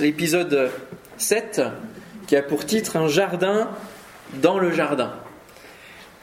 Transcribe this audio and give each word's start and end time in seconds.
l'épisode 0.00 0.70
7 1.18 1.62
qui 2.26 2.36
a 2.36 2.42
pour 2.42 2.64
titre 2.64 2.96
Un 2.96 3.08
jardin 3.08 3.70
dans 4.34 4.58
le 4.58 4.72
jardin. 4.72 5.12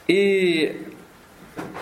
Et 0.08 0.72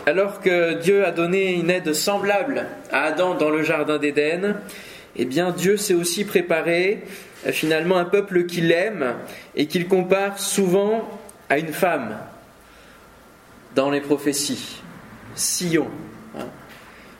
alors 0.06 0.40
que 0.40 0.74
Dieu 0.74 1.04
a 1.04 1.10
donné 1.10 1.54
une 1.54 1.70
aide 1.70 1.92
semblable 1.92 2.66
à 2.90 3.04
Adam 3.04 3.34
dans 3.34 3.50
le 3.50 3.62
jardin 3.62 3.98
d'Éden, 3.98 4.56
eh 5.16 5.24
bien 5.24 5.50
Dieu 5.50 5.76
s'est 5.76 5.94
aussi 5.94 6.24
préparé 6.24 7.04
euh, 7.46 7.52
finalement 7.52 7.96
un 7.96 8.04
peuple 8.04 8.46
qu'il 8.46 8.72
aime 8.72 9.14
et 9.54 9.66
qu'il 9.66 9.88
compare 9.88 10.38
souvent 10.38 11.08
à 11.48 11.58
une 11.58 11.72
femme 11.72 12.16
dans 13.74 13.90
les 13.90 14.00
prophéties. 14.00 14.82
Sion. 15.34 15.88
Hein. 16.38 16.46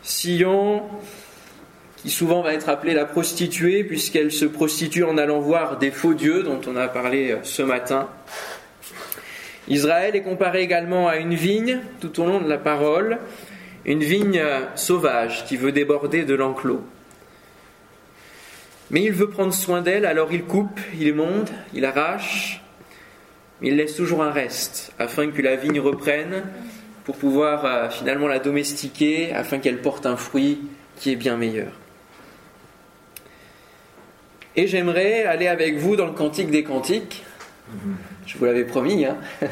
Sion, 0.03 0.83
souvent 2.11 2.43
va 2.43 2.55
être 2.55 2.69
appelée 2.69 2.95
la 2.95 3.05
prostituée, 3.05 3.85
puisqu'elle 3.85 4.31
se 4.31 4.45
prostitue 4.45 5.05
en 5.05 5.19
allant 5.19 5.41
voir 5.41 5.79
des 5.79 5.91
faux 5.91 6.15
dieux 6.15 6.43
dont 6.43 6.61
on 6.67 6.77
a 6.77 6.89
parlé 6.89 7.33
euh, 7.33 7.39
ce 7.43 7.63
matin. 7.63 8.09
Israël 9.69 10.15
est 10.15 10.23
comparé 10.23 10.63
également 10.63 11.09
à 11.09 11.17
une 11.17 11.35
vigne 11.35 11.81
tout 12.01 12.21
au 12.21 12.27
long 12.27 12.41
de 12.41 12.49
la 12.49 12.59
parole, 12.59 13.19
une 13.85 14.03
vigne 14.03 14.39
euh, 14.39 14.61
sauvage 14.77 15.45
qui 15.47 15.57
veut 15.57 15.73
déborder 15.73 16.25
de 16.25 16.35
l'enclos. 16.35 16.85
Mais 18.91 19.03
il 19.03 19.13
veut 19.13 19.29
prendre 19.29 19.53
soin 19.53 19.83
d'elle, 19.83 20.07
alors 20.07 20.33
il 20.33 20.45
coupe, 20.45 20.79
il 20.99 21.13
monte, 21.13 21.53
il 21.75 21.85
arrache, 21.85 22.63
mais 23.61 23.69
il 23.69 23.77
laisse 23.77 23.97
toujours 23.97 24.23
un 24.23 24.31
reste 24.31 24.93
afin 24.99 25.29
que 25.31 25.43
la 25.43 25.57
vigne 25.57 25.81
reprenne 25.81 26.45
pour 27.05 27.17
pouvoir 27.17 27.65
euh, 27.65 27.89
finalement 27.89 28.29
la 28.29 28.39
domestiquer, 28.39 29.33
afin 29.33 29.59
qu'elle 29.59 29.81
porte 29.81 30.07
un 30.07 30.17
fruit 30.17 30.61
qui 30.97 31.13
est 31.13 31.17
bien 31.17 31.37
meilleur. 31.37 31.73
Et 34.59 34.67
j'aimerais 34.67 35.25
aller 35.25 35.49
avec 35.49 35.77
vous 35.77 35.97
dans 35.97 36.07
le 36.07 36.13
Cantique 36.13 36.51
des 36.51 36.65
Cantiques. 36.65 37.25
Je 38.27 38.39
vous 38.39 38.47
l'avais 38.47 38.65
promis. 38.65 39.05
Hein. 39.05 39.19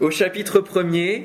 Au 0.00 0.12
chapitre 0.12 0.60
1er. 0.60 1.24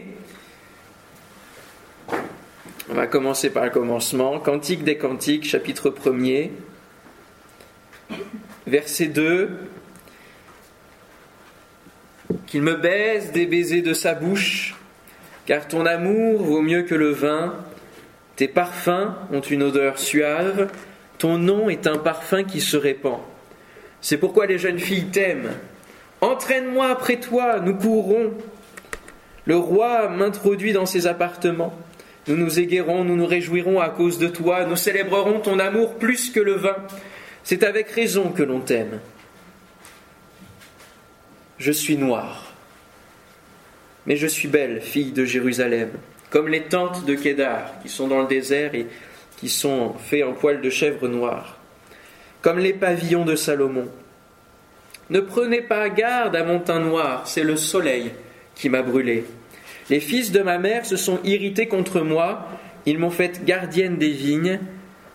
On 2.90 2.96
va 2.96 3.06
commencer 3.06 3.52
par 3.52 3.66
le 3.66 3.70
commencement. 3.70 4.40
Cantique 4.40 4.84
des 4.84 4.98
Cantiques, 4.98 5.48
chapitre 5.48 5.92
1er. 5.92 6.50
Verset 8.66 9.08
2. 9.08 9.52
Qu'il 12.48 12.64
me 12.64 12.74
baise 12.74 13.32
des 13.32 13.46
baisers 13.46 13.84
de 13.84 13.94
sa 13.94 14.16
bouche, 14.16 14.76
car 15.46 15.68
ton 15.68 15.86
amour 15.86 16.42
vaut 16.42 16.62
mieux 16.64 16.82
que 16.82 16.96
le 16.96 17.12
vin, 17.12 17.54
tes 18.36 18.48
parfums 18.48 19.14
ont 19.32 19.42
une 19.42 19.62
odeur 19.62 20.00
suave, 20.00 20.70
ton 21.18 21.38
nom 21.38 21.70
est 21.70 21.88
un 21.88 21.98
parfum 21.98 22.44
qui 22.44 22.62
se 22.62 22.78
répand. 22.78 23.20
C'est 24.02 24.18
pourquoi 24.18 24.46
les 24.46 24.58
jeunes 24.58 24.80
filles 24.80 25.08
t'aiment. 25.08 25.52
Entraîne-moi 26.22 26.88
après 26.88 27.20
toi, 27.20 27.60
nous 27.60 27.76
courrons. 27.76 28.34
Le 29.46 29.58
roi 29.58 30.10
m'introduit 30.10 30.74
dans 30.74 30.86
ses 30.86 31.08
appartements. 31.08 31.76
Nous 32.28 32.36
nous 32.36 32.60
éguerrons, 32.60 33.04
nous 33.04 33.16
nous 33.16 33.28
réjouirons 33.28 33.80
à 33.80 33.90
cause 33.90 34.18
de 34.18 34.28
toi, 34.28 34.66
nous 34.66 34.76
célébrerons 34.76 35.40
ton 35.40 35.60
amour 35.60 35.96
plus 35.96 36.32
que 36.32 36.40
le 36.40 36.54
vin. 36.54 36.76
C'est 37.44 37.64
avec 37.64 37.90
raison 37.90 38.30
que 38.30 38.42
l'on 38.42 38.60
t'aime. 38.60 39.00
Je 41.60 41.72
suis 41.72 41.98
noire, 41.98 42.54
mais 44.06 44.18
je 44.18 44.28
suis 44.28 44.48
belle, 44.48 44.82
fille 44.82 45.12
de 45.12 45.24
Jérusalem, 45.24 45.90
comme 46.32 46.48
les 46.48 46.64
tentes 46.64 47.06
de 47.06 47.14
Kédar 47.14 47.80
qui 47.82 47.90
sont 47.90 48.08
dans 48.08 48.22
le 48.22 48.28
désert 48.28 48.76
et 48.76 48.88
qui 49.38 49.50
sont 49.50 49.94
faits 49.94 50.24
en 50.24 50.34
poils 50.34 50.62
de 50.62 50.70
chèvre 50.70 51.08
noire, 51.08 51.58
comme 52.42 52.60
les 52.60 52.74
pavillons 52.74 53.26
de 53.26 53.36
Salomon. 53.36 53.88
Ne 55.10 55.20
prenez 55.20 55.62
pas 55.62 55.90
garde 55.90 56.36
à 56.36 56.44
mon 56.44 56.60
teint 56.60 56.80
noir, 56.80 57.28
c'est 57.28 57.44
le 57.44 57.58
soleil 57.58 58.12
qui 58.56 58.70
m'a 58.70 58.82
brûlé. 58.82 59.26
Les 59.90 60.00
fils 60.00 60.32
de 60.32 60.42
ma 60.42 60.58
mère 60.58 60.86
se 60.86 60.98
sont 60.98 61.20
irrités 61.24 61.68
contre 61.68 62.02
moi, 62.02 62.48
ils 62.86 62.98
m'ont 62.98 63.12
fait 63.12 63.44
gardienne 63.46 63.98
des 63.98 64.10
vignes, 64.10 64.60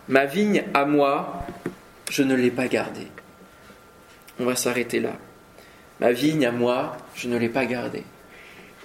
ma 0.07 0.25
vigne 0.25 0.63
à 0.73 0.85
moi, 0.85 1.45
je 2.09 2.23
ne 2.23 2.35
l'ai 2.35 2.51
pas 2.51 2.67
gardée. 2.67 3.07
On 4.39 4.45
va 4.45 4.55
s'arrêter 4.55 4.99
là. 4.99 5.13
Ma 5.99 6.11
vigne 6.11 6.45
à 6.45 6.51
moi, 6.51 6.97
je 7.15 7.27
ne 7.27 7.37
l'ai 7.37 7.49
pas 7.49 7.65
gardée. 7.65 8.03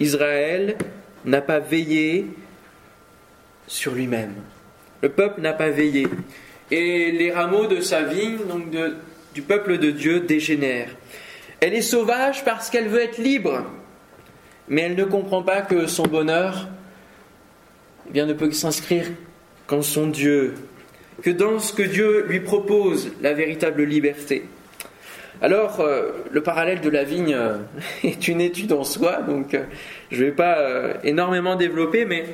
Israël 0.01 0.77
n'a 1.25 1.41
pas 1.41 1.61
veillé 1.61 2.27
sur 3.67 3.93
lui-même. 3.95 4.35
Le 5.07 5.13
peuple 5.13 5.41
n'a 5.41 5.53
pas 5.53 5.71
veillé. 5.71 6.09
Et 6.73 7.13
les 7.13 7.31
rameaux 7.31 7.69
de 7.69 7.81
sa 7.81 8.03
vigne, 8.03 8.39
donc 8.49 8.65
du 9.35 9.41
peuple 9.41 9.79
de 9.79 9.93
Dieu, 9.93 10.19
dégénèrent. 10.19 10.89
Elle 11.61 11.75
est 11.75 11.81
sauvage 11.81 12.45
parce 12.45 12.71
qu'elle 12.71 12.89
veut 12.89 13.03
être 13.03 13.19
libre, 13.19 13.63
mais 14.67 14.81
elle 14.81 14.97
ne 14.97 15.05
comprend 15.05 15.45
pas 15.45 15.61
que 15.61 15.87
son 15.87 16.03
bonheur 16.09 16.67
eh 18.09 18.13
bien, 18.15 18.27
ne 18.27 18.33
peut 18.33 18.51
s'inscrire 18.51 19.07
qu'en 19.69 19.81
son 19.81 20.09
Dieu, 20.09 20.55
que 21.23 21.31
dans 21.31 21.61
ce 21.61 21.73
que 21.73 21.85
Dieu 21.85 22.27
lui 22.27 22.41
propose, 22.41 23.13
la 23.23 23.33
véritable 23.33 23.85
liberté. 23.85 24.43
Alors, 25.41 25.79
euh, 25.79 26.11
le 26.33 26.43
parallèle 26.43 26.81
de 26.81 26.91
la 26.91 27.05
vigne 27.05 27.33
euh, 27.33 27.59
est 28.03 28.27
une 28.27 28.41
étude 28.41 28.73
en 28.73 28.83
soi, 28.83 29.23
donc 29.23 29.55
euh, 29.55 29.63
je 30.11 30.21
ne 30.21 30.31
vais 30.31 30.35
pas 30.35 30.59
énormément 31.05 31.55
développer, 31.55 32.07
mais 32.07 32.25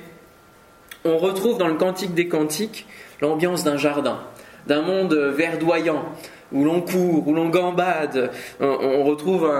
on 1.05 1.19
retrouve 1.19 1.59
dans 1.59 1.69
le 1.69 1.75
Cantique 1.75 2.15
des 2.15 2.29
Cantiques 2.29 2.87
l'ambiance 3.21 3.65
d'un 3.65 3.77
jardin, 3.77 4.21
d'un 4.67 4.83
monde 4.83 5.15
verdoyant, 5.15 6.05
où 6.53 6.65
l'on 6.65 6.81
court, 6.81 7.27
où 7.27 7.35
l'on 7.35 7.49
gambade. 7.49 8.31
On, 8.61 9.05
retrouve 9.05 9.51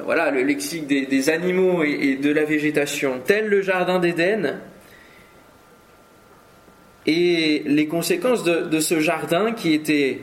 voilà, 0.00 0.30
le 0.30 0.42
lexique 0.42 0.86
des, 0.86 1.30
animaux 1.30 1.82
et, 1.84 2.16
de 2.16 2.30
la 2.32 2.44
végétation, 2.44 3.20
tel 3.24 3.48
le 3.48 3.62
jardin 3.62 3.98
d'Éden. 3.98 4.58
Et 7.06 7.62
les 7.66 7.86
conséquences 7.86 8.44
de, 8.44 8.80
ce 8.80 9.00
jardin 9.00 9.52
qui 9.52 9.72
était, 9.72 10.20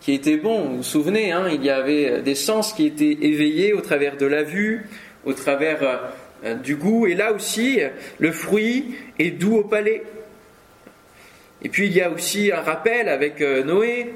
qui 0.00 0.12
était 0.12 0.38
bon, 0.38 0.62
vous 0.62 0.76
vous 0.78 0.82
souvenez, 0.82 1.32
hein, 1.32 1.46
il 1.52 1.62
y 1.62 1.70
avait 1.70 2.22
des 2.22 2.34
sens 2.34 2.72
qui 2.72 2.86
étaient 2.86 3.18
éveillés 3.20 3.72
au 3.74 3.80
travers 3.80 4.16
de 4.16 4.26
la 4.26 4.42
vue, 4.42 4.88
au 5.24 5.34
travers 5.34 5.82
euh, 5.82 5.96
du 6.62 6.76
goût, 6.76 7.06
et 7.06 7.14
là 7.14 7.32
aussi, 7.32 7.80
le 8.18 8.32
fruit 8.32 8.96
est 9.18 9.30
doux 9.30 9.58
au 9.58 9.64
palais. 9.64 10.02
Et 11.62 11.68
puis 11.68 11.86
il 11.86 11.92
y 11.92 12.00
a 12.00 12.10
aussi 12.10 12.50
un 12.52 12.60
rappel 12.60 13.08
avec 13.08 13.40
euh, 13.40 13.62
Noé 13.62 14.12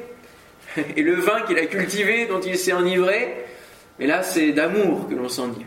et 0.96 1.02
le 1.02 1.14
vin 1.14 1.42
qu'il 1.42 1.58
a 1.58 1.66
cultivé, 1.66 2.26
dont 2.26 2.40
il 2.40 2.58
s'est 2.58 2.72
enivré. 2.72 3.34
Mais 3.98 4.06
là, 4.06 4.22
c'est 4.22 4.52
d'amour 4.52 5.08
que 5.08 5.14
l'on 5.14 5.28
s'enivre. 5.28 5.64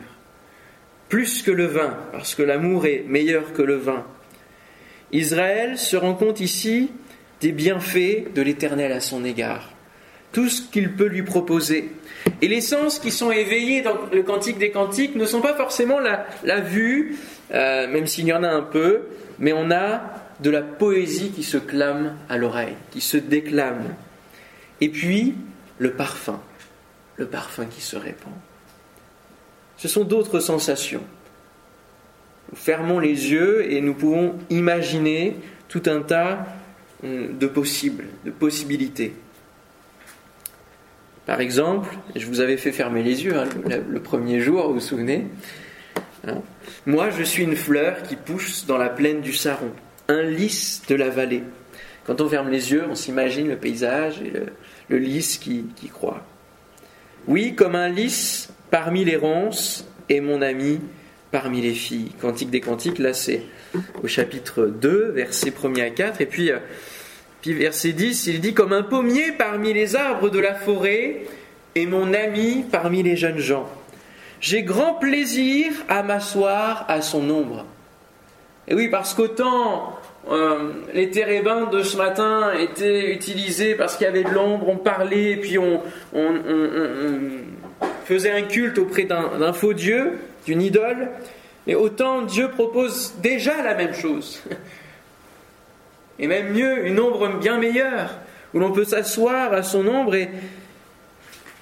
Plus 1.07 1.41
que 1.41 1.51
le 1.51 1.65
vin, 1.65 1.97
parce 2.11 2.35
que 2.35 2.43
l'amour 2.43 2.85
est 2.85 3.03
meilleur 3.07 3.53
que 3.53 3.63
le 3.63 3.77
vin. 3.77 4.05
Israël 5.11 5.77
se 5.77 5.97
rend 5.97 6.13
compte 6.13 6.39
ici 6.39 6.91
des 7.41 7.51
bienfaits 7.51 8.31
de 8.35 8.41
l'Éternel 8.41 8.91
à 8.91 8.99
son 8.99 9.25
égard. 9.25 9.71
Tout 10.31 10.49
ce 10.49 10.61
qu'il 10.61 10.93
peut 10.93 11.07
lui 11.07 11.23
proposer. 11.23 11.91
Et 12.41 12.47
les 12.47 12.61
sens 12.61 12.99
qui 12.99 13.11
sont 13.11 13.31
éveillés 13.31 13.81
dans 13.81 13.97
le 14.11 14.23
Cantique 14.23 14.57
des 14.57 14.71
Cantiques 14.71 15.15
ne 15.15 15.25
sont 15.25 15.41
pas 15.41 15.55
forcément 15.55 15.99
la, 15.99 16.59
vue, 16.59 17.17
euh, 17.51 17.87
même 17.87 18.07
s'il 18.07 18.25
y 18.25 18.33
en 18.33 18.43
a 18.43 18.49
un 18.49 18.61
peu, 18.61 19.01
mais 19.39 19.53
on 19.53 19.71
a 19.71 20.01
de 20.39 20.49
la 20.49 20.61
poésie 20.61 21.31
qui 21.31 21.43
se 21.43 21.57
clame 21.57 22.15
à 22.29 22.37
l'oreille, 22.37 22.75
qui 22.91 23.01
se 23.01 23.17
déclame. 23.17 23.95
Et 24.81 24.89
puis, 24.89 25.35
le 25.77 25.91
parfum, 25.91 26.39
le 27.17 27.25
parfum 27.25 27.65
qui 27.65 27.81
se 27.81 27.97
répand. 27.97 28.33
Ce 29.77 29.87
sont 29.87 30.03
d'autres 30.03 30.39
sensations. 30.39 31.03
Nous 32.51 32.57
fermons 32.57 32.99
les 32.99 33.31
yeux 33.31 33.71
et 33.71 33.81
nous 33.81 33.93
pouvons 33.93 34.35
imaginer 34.49 35.35
tout 35.67 35.83
un 35.85 36.01
tas 36.01 36.45
hum, 37.03 37.37
de 37.37 37.47
possibles, 37.47 38.05
de 38.25 38.31
possibilités. 38.31 39.13
Par 41.29 41.41
exemple, 41.41 41.95
je 42.15 42.25
vous 42.25 42.39
avais 42.39 42.57
fait 42.57 42.71
fermer 42.71 43.03
les 43.03 43.23
yeux 43.23 43.37
hein, 43.37 43.47
le, 43.87 43.99
premier 43.99 44.39
jour, 44.39 44.65
vous 44.65 44.73
vous 44.73 44.79
souvenez 44.79 45.27
hein. 46.25 46.41
Moi, 46.87 47.11
je 47.11 47.21
suis 47.21 47.43
une 47.43 47.55
fleur 47.55 48.01
qui 48.01 48.15
pousse 48.15 48.65
dans 48.65 48.79
la 48.79 48.89
plaine 48.89 49.21
du 49.21 49.33
Saron 49.33 49.69
un 50.07 50.23
lys 50.23 50.81
de 50.87 50.95
la 50.95 51.09
vallée. 51.09 51.43
Quand 52.03 52.19
on 52.19 52.27
ferme 52.27 52.49
les 52.49 52.71
yeux, 52.71 52.83
on 52.89 52.95
s'imagine 52.95 53.47
le 53.47 53.57
paysage 53.57 54.23
et 54.23 54.33
le, 54.89 54.97
lys 54.97 55.37
qui, 55.37 55.65
qui 55.75 55.89
croît. 55.89 56.25
Oui, 57.27 57.53
comme 57.53 57.75
un 57.75 57.89
lys 57.89 58.49
parmi 58.71 59.05
les 59.05 59.15
ronces 59.15 59.87
et 60.09 60.21
mon 60.21 60.41
ami 60.41 60.79
parmi 61.29 61.61
les 61.61 61.75
filles. 61.75 62.09
Cantique 62.19 62.49
des 62.49 62.59
Cantiques, 62.59 62.97
là 62.97 63.13
c'est 63.13 63.43
au 64.01 64.07
chapitre 64.07 64.65
2, 64.65 65.11
versets 65.11 65.53
1 65.63 65.75
à 65.75 65.91
4. 65.91 66.21
Et 66.21 66.25
puis, 66.25 66.49
euh, 66.49 66.57
puis 67.41 67.53
verset 67.53 67.93
10, 67.93 68.27
il 68.27 68.41
dit 68.41 68.53
comme 68.53 68.73
un 68.73 68.83
pommier 68.83 69.31
parmi 69.31 69.73
les 69.73 69.95
arbres 69.95 70.29
de 70.29 70.39
la 70.39 70.55
forêt 70.55 71.21
et 71.75 71.85
mon 71.85 72.13
ami 72.13 72.65
parmi 72.69 73.03
les 73.03 73.15
jeunes 73.15 73.39
gens. 73.39 73.67
J'ai 74.41 74.63
grand 74.63 74.95
plaisir 74.95 75.71
à 75.87 76.03
m'asseoir 76.03 76.85
à 76.87 77.01
son 77.01 77.29
ombre. 77.29 77.65
Et 78.67 78.75
oui, 78.75 78.87
parce 78.89 79.13
qu'autant 79.13 79.97
euh, 80.29 80.71
les 80.93 81.09
térébins 81.09 81.65
de 81.65 81.81
ce 81.81 81.97
matin 81.97 82.51
étaient 82.53 83.11
utilisés 83.11 83.75
parce 83.75 83.95
qu'il 83.95 84.05
y 84.05 84.09
avait 84.09 84.23
de 84.23 84.29
l'ombre, 84.29 84.69
on 84.69 84.77
parlait, 84.77 85.31
et 85.31 85.37
puis 85.37 85.57
on, 85.57 85.81
faisait 88.05 88.31
un 88.31 88.41
culte 88.43 88.77
auprès 88.77 89.03
d'un 89.03 89.53
faux 89.53 89.73
Dieu, 89.73 90.19
d'une 90.45 90.61
idole. 90.61 91.09
Mais 91.67 91.75
autant 91.75 92.23
Dieu 92.23 92.49
propose 92.49 93.13
déjà 93.21 93.61
la 93.63 93.75
même 93.75 93.93
chose. 93.93 94.41
Et 96.19 96.27
même 96.27 96.53
mieux, 96.53 96.85
une 96.87 96.99
ombre 96.99 97.39
bien 97.39 97.57
meilleure, 97.57 98.19
où 98.53 98.59
l'on 98.59 98.71
peut 98.71 98.83
s'asseoir 98.83 99.53
à 99.53 99.63
son 99.63 99.87
ombre 99.87 100.15
et, 100.15 100.29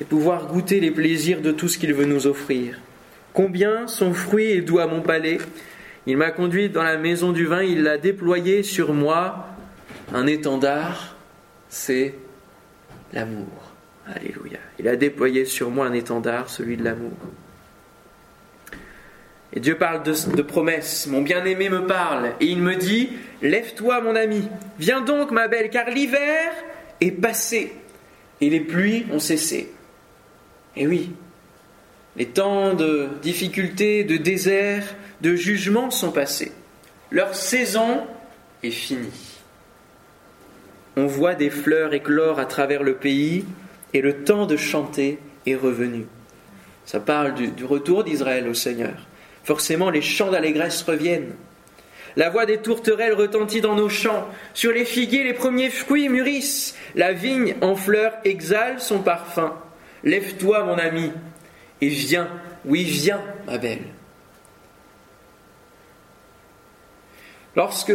pouvoir 0.09 0.47
goûter 0.47 0.79
les 0.79 0.91
plaisirs 0.91 1.41
de 1.41 1.51
tout 1.51 1.67
ce 1.67 1.77
qu'il 1.77 1.93
veut 1.93 2.05
nous 2.05 2.27
offrir. 2.27 2.79
Combien 3.33 3.87
son 3.87 4.13
fruit 4.13 4.51
est 4.51 4.61
doux 4.61 4.79
à 4.79 4.87
mon 4.87 5.01
palais, 5.01 5.39
il 6.05 6.17
m'a 6.17 6.31
conduit 6.31 6.69
dans 6.69 6.83
la 6.83 6.97
maison 6.97 7.31
du 7.31 7.45
vin, 7.45 7.63
il 7.63 7.87
a 7.87 7.97
déployé 7.97 8.63
sur 8.63 8.93
moi 8.93 9.47
un 10.13 10.27
étendard, 10.27 11.15
c'est 11.69 12.13
l'amour. 13.11 13.47
Alléluia. 14.07 14.59
Il 14.79 14.87
a 14.87 14.95
déployé 14.95 15.45
sur 15.45 15.69
moi 15.69 15.85
un 15.85 15.93
étendard, 15.93 16.49
celui 16.49 16.77
de 16.77 16.83
l'amour. 16.83 17.11
Et 19.57 19.59
Dieu 19.59 19.75
parle 19.75 20.03
de, 20.03 20.41
promesses. 20.43 21.07
Mon 21.07 21.23
bien-aimé 21.23 21.67
me 21.69 21.87
parle 21.87 22.33
et 22.39 22.45
il 22.45 22.59
me 22.59 22.75
dit, 22.75 23.09
Lève-toi 23.41 24.01
mon 24.01 24.15
ami, 24.15 24.47
viens 24.77 25.01
donc 25.01 25.31
ma 25.31 25.47
belle, 25.47 25.71
car 25.71 25.89
l'hiver 25.89 26.51
est 27.01 27.09
passé 27.09 27.73
et 28.39 28.51
les 28.51 28.59
pluies 28.59 29.07
ont 29.11 29.17
cessé. 29.17 29.71
Et 30.75 30.85
oui, 30.85 31.09
les 32.17 32.27
temps 32.27 32.75
de 32.75 33.07
difficultés, 33.23 34.03
de 34.03 34.17
désert, 34.17 34.83
de 35.21 35.35
jugement 35.35 35.89
sont 35.89 36.11
passés. 36.11 36.51
Leur 37.09 37.33
saison 37.33 38.05
est 38.61 38.69
finie. 38.69 39.39
On 40.97 41.07
voit 41.07 41.33
des 41.33 41.49
fleurs 41.49 41.95
éclore 41.95 42.37
à 42.37 42.45
travers 42.45 42.83
le 42.83 42.93
pays 42.93 43.43
et 43.95 44.01
le 44.01 44.23
temps 44.23 44.45
de 44.45 44.55
chanter 44.55 45.17
est 45.47 45.55
revenu. 45.55 46.05
Ça 46.85 46.99
parle 46.99 47.33
du, 47.33 47.65
retour 47.65 48.03
d'Israël 48.03 48.47
au 48.47 48.53
Seigneur. 48.53 49.06
Forcément, 49.47 49.89
les 49.89 50.01
chants 50.01 50.29
d'allégresse 50.29 50.81
reviennent. 50.81 51.33
La 52.17 52.29
voix 52.29 52.45
des 52.45 52.57
tourterelles 52.57 53.13
retentit 53.13 53.61
dans 53.61 53.75
nos 53.75 53.87
champs. 53.87 54.27
Sur 54.53 54.73
les 54.73 54.83
figuiers, 54.83 55.23
les 55.23 55.33
premiers 55.33 55.69
fruits 55.69 56.09
mûrissent. 56.09 56.75
La 56.95 57.13
vigne 57.13 57.55
en 57.61 57.77
fleurs 57.77 58.11
exhale 58.25 58.81
son 58.81 58.99
parfum. 58.99 59.55
Lève-toi, 60.03 60.65
mon 60.65 60.77
ami, 60.77 61.13
et 61.79 61.87
viens. 61.87 62.27
Oui, 62.65 62.83
viens, 62.83 63.21
ma 63.45 63.57
belle. 63.57 63.85
Lorsque 67.55 67.93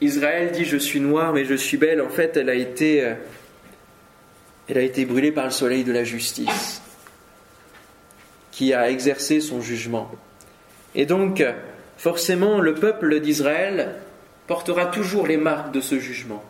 Israël 0.00 0.50
dit 0.52 0.64
je 0.64 0.78
suis 0.78 1.00
noir 1.00 1.34
mais 1.34 1.44
je 1.44 1.54
suis 1.54 1.76
belle, 1.76 2.00
en 2.00 2.08
fait 2.08 2.38
elle 2.38 2.48
a 2.48 2.54
été, 2.54 3.04
euh, 3.04 3.14
elle 4.66 4.78
a 4.78 4.82
été 4.82 5.04
brûlée 5.04 5.30
par 5.30 5.44
le 5.44 5.50
soleil 5.50 5.84
de 5.84 5.92
la 5.92 6.04
justice 6.04 6.80
qui 8.58 8.74
a 8.74 8.90
exercé 8.90 9.40
son 9.40 9.60
jugement. 9.60 10.10
Et 10.96 11.06
donc 11.06 11.44
forcément 11.96 12.58
le 12.58 12.74
peuple 12.74 13.20
d'Israël 13.20 13.94
portera 14.48 14.86
toujours 14.86 15.28
les 15.28 15.36
marques 15.36 15.70
de 15.72 15.80
ce 15.80 16.00
jugement. 16.00 16.42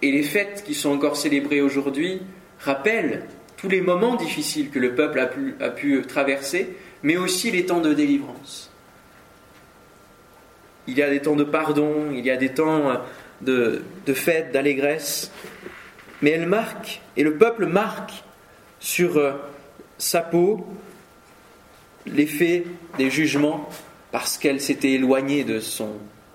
Et 0.00 0.12
les 0.12 0.22
fêtes 0.22 0.62
qui 0.64 0.74
sont 0.74 0.90
encore 0.90 1.16
célébrées 1.16 1.60
aujourd'hui 1.60 2.22
rappellent 2.60 3.24
tous 3.56 3.68
les 3.68 3.80
moments 3.80 4.14
difficiles 4.14 4.70
que 4.70 4.78
le 4.78 4.94
peuple 4.94 5.18
a 5.18 5.70
pu, 5.70 6.02
traverser, 6.06 6.76
mais 7.02 7.16
aussi 7.16 7.50
les 7.50 7.66
temps 7.66 7.80
de 7.80 7.94
délivrance 7.94 8.70
il 10.86 10.98
y 10.98 11.02
a 11.02 11.08
des 11.08 11.22
temps 11.22 11.34
de 11.34 11.44
pardon, 11.44 12.10
il 12.12 12.26
y 12.26 12.30
a 12.30 12.36
des 12.36 12.50
temps 12.50 12.92
de, 13.40 13.80
de 14.04 14.12
fête, 14.12 14.52
d'allégresse, 14.52 15.32
mais 16.20 16.32
elle 16.32 16.46
marque, 16.46 17.00
et 17.16 17.22
le 17.22 17.38
peuple 17.38 17.64
marque 17.64 18.22
sur 18.80 19.16
euh, 19.16 19.32
sa 19.98 20.20
peau 20.20 20.66
l'effet 22.06 22.64
des 22.98 23.10
jugements 23.10 23.68
parce 24.12 24.38
qu'elle 24.38 24.60
s'était 24.60 24.92
éloignée 24.92 25.44
de 25.44 25.60
son, 25.60 25.92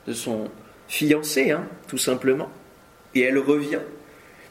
de 0.08 0.14
son 0.14 0.50
fiancé, 0.88 1.52
hein, 1.52 1.68
tout 1.88 1.98
simplement, 1.98 2.50
et 3.16 3.22
elle 3.22 3.38
revient. 3.38 3.80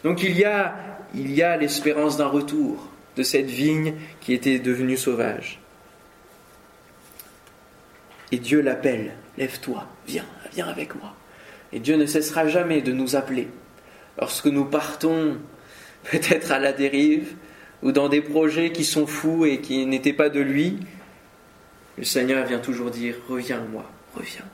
Donc 0.04 0.22
il 0.22 0.36
y 0.36 0.44
a, 0.44 0.76
il 1.14 1.32
y 1.32 1.42
a 1.42 1.56
l'espérance 1.56 2.16
d'un 2.16 2.28
retour 2.28 2.88
de 3.16 3.22
cette 3.22 3.50
vigne 3.50 3.94
qui 4.20 4.32
était 4.32 4.58
devenue 4.58 4.96
sauvage. 4.96 5.60
Et 8.30 8.38
Dieu 8.38 8.60
l'appelle 8.60 9.12
lève-toi, 9.36 9.86
viens, 10.06 10.26
viens 10.52 10.68
avec 10.68 10.94
moi. 10.94 11.14
Et 11.72 11.80
Dieu 11.80 11.96
ne 11.96 12.06
cessera 12.06 12.48
jamais 12.48 12.80
de 12.80 12.92
nous 12.92 13.16
appeler. 13.16 13.48
Lorsque 14.18 14.46
nous 14.46 14.64
partons 14.64 15.38
peut-être 16.10 16.52
à 16.52 16.58
la 16.58 16.72
dérive 16.72 17.34
ou 17.82 17.92
dans 17.92 18.08
des 18.08 18.20
projets 18.20 18.70
qui 18.72 18.84
sont 18.84 19.06
fous 19.06 19.44
et 19.46 19.58
qui 19.58 19.86
n'étaient 19.86 20.12
pas 20.12 20.28
de 20.28 20.40
lui, 20.40 20.78
le 21.96 22.04
Seigneur 22.04 22.46
vient 22.46 22.58
toujours 22.58 22.90
dire, 22.90 23.16
reviens 23.28 23.60
moi, 23.72 23.84
reviens. 24.14 24.44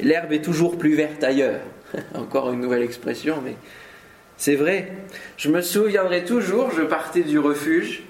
L'herbe 0.00 0.32
est 0.32 0.42
toujours 0.42 0.76
plus 0.78 0.94
verte 0.94 1.22
ailleurs. 1.22 1.60
Encore 2.14 2.52
une 2.52 2.60
nouvelle 2.60 2.82
expression, 2.82 3.40
mais 3.44 3.54
c'est 4.36 4.56
vrai. 4.56 4.92
Je 5.36 5.48
me 5.48 5.60
souviendrai 5.60 6.24
toujours, 6.24 6.70
je 6.72 6.82
partais 6.82 7.22
du 7.22 7.38
refuge 7.38 8.02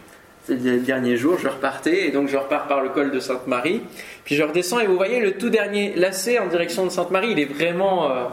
c'est 0.44 0.62
le 0.62 0.80
dernier 0.80 1.16
jour, 1.16 1.38
je 1.38 1.48
repartais, 1.48 2.06
et 2.06 2.10
donc 2.10 2.28
je 2.28 2.36
repars 2.36 2.68
par 2.68 2.82
le 2.82 2.90
col 2.90 3.10
de 3.10 3.18
Sainte-Marie, 3.18 3.80
puis 4.24 4.34
je 4.34 4.42
redescends, 4.42 4.78
et 4.80 4.86
vous 4.86 4.96
voyez 4.96 5.20
le 5.20 5.32
tout 5.32 5.48
dernier 5.48 5.94
lacet 5.94 6.38
en 6.38 6.48
direction 6.48 6.84
de 6.84 6.90
Sainte-Marie, 6.90 7.30
il 7.30 7.38
est 7.38 7.46
vraiment, 7.46 8.10
euh, 8.10 8.24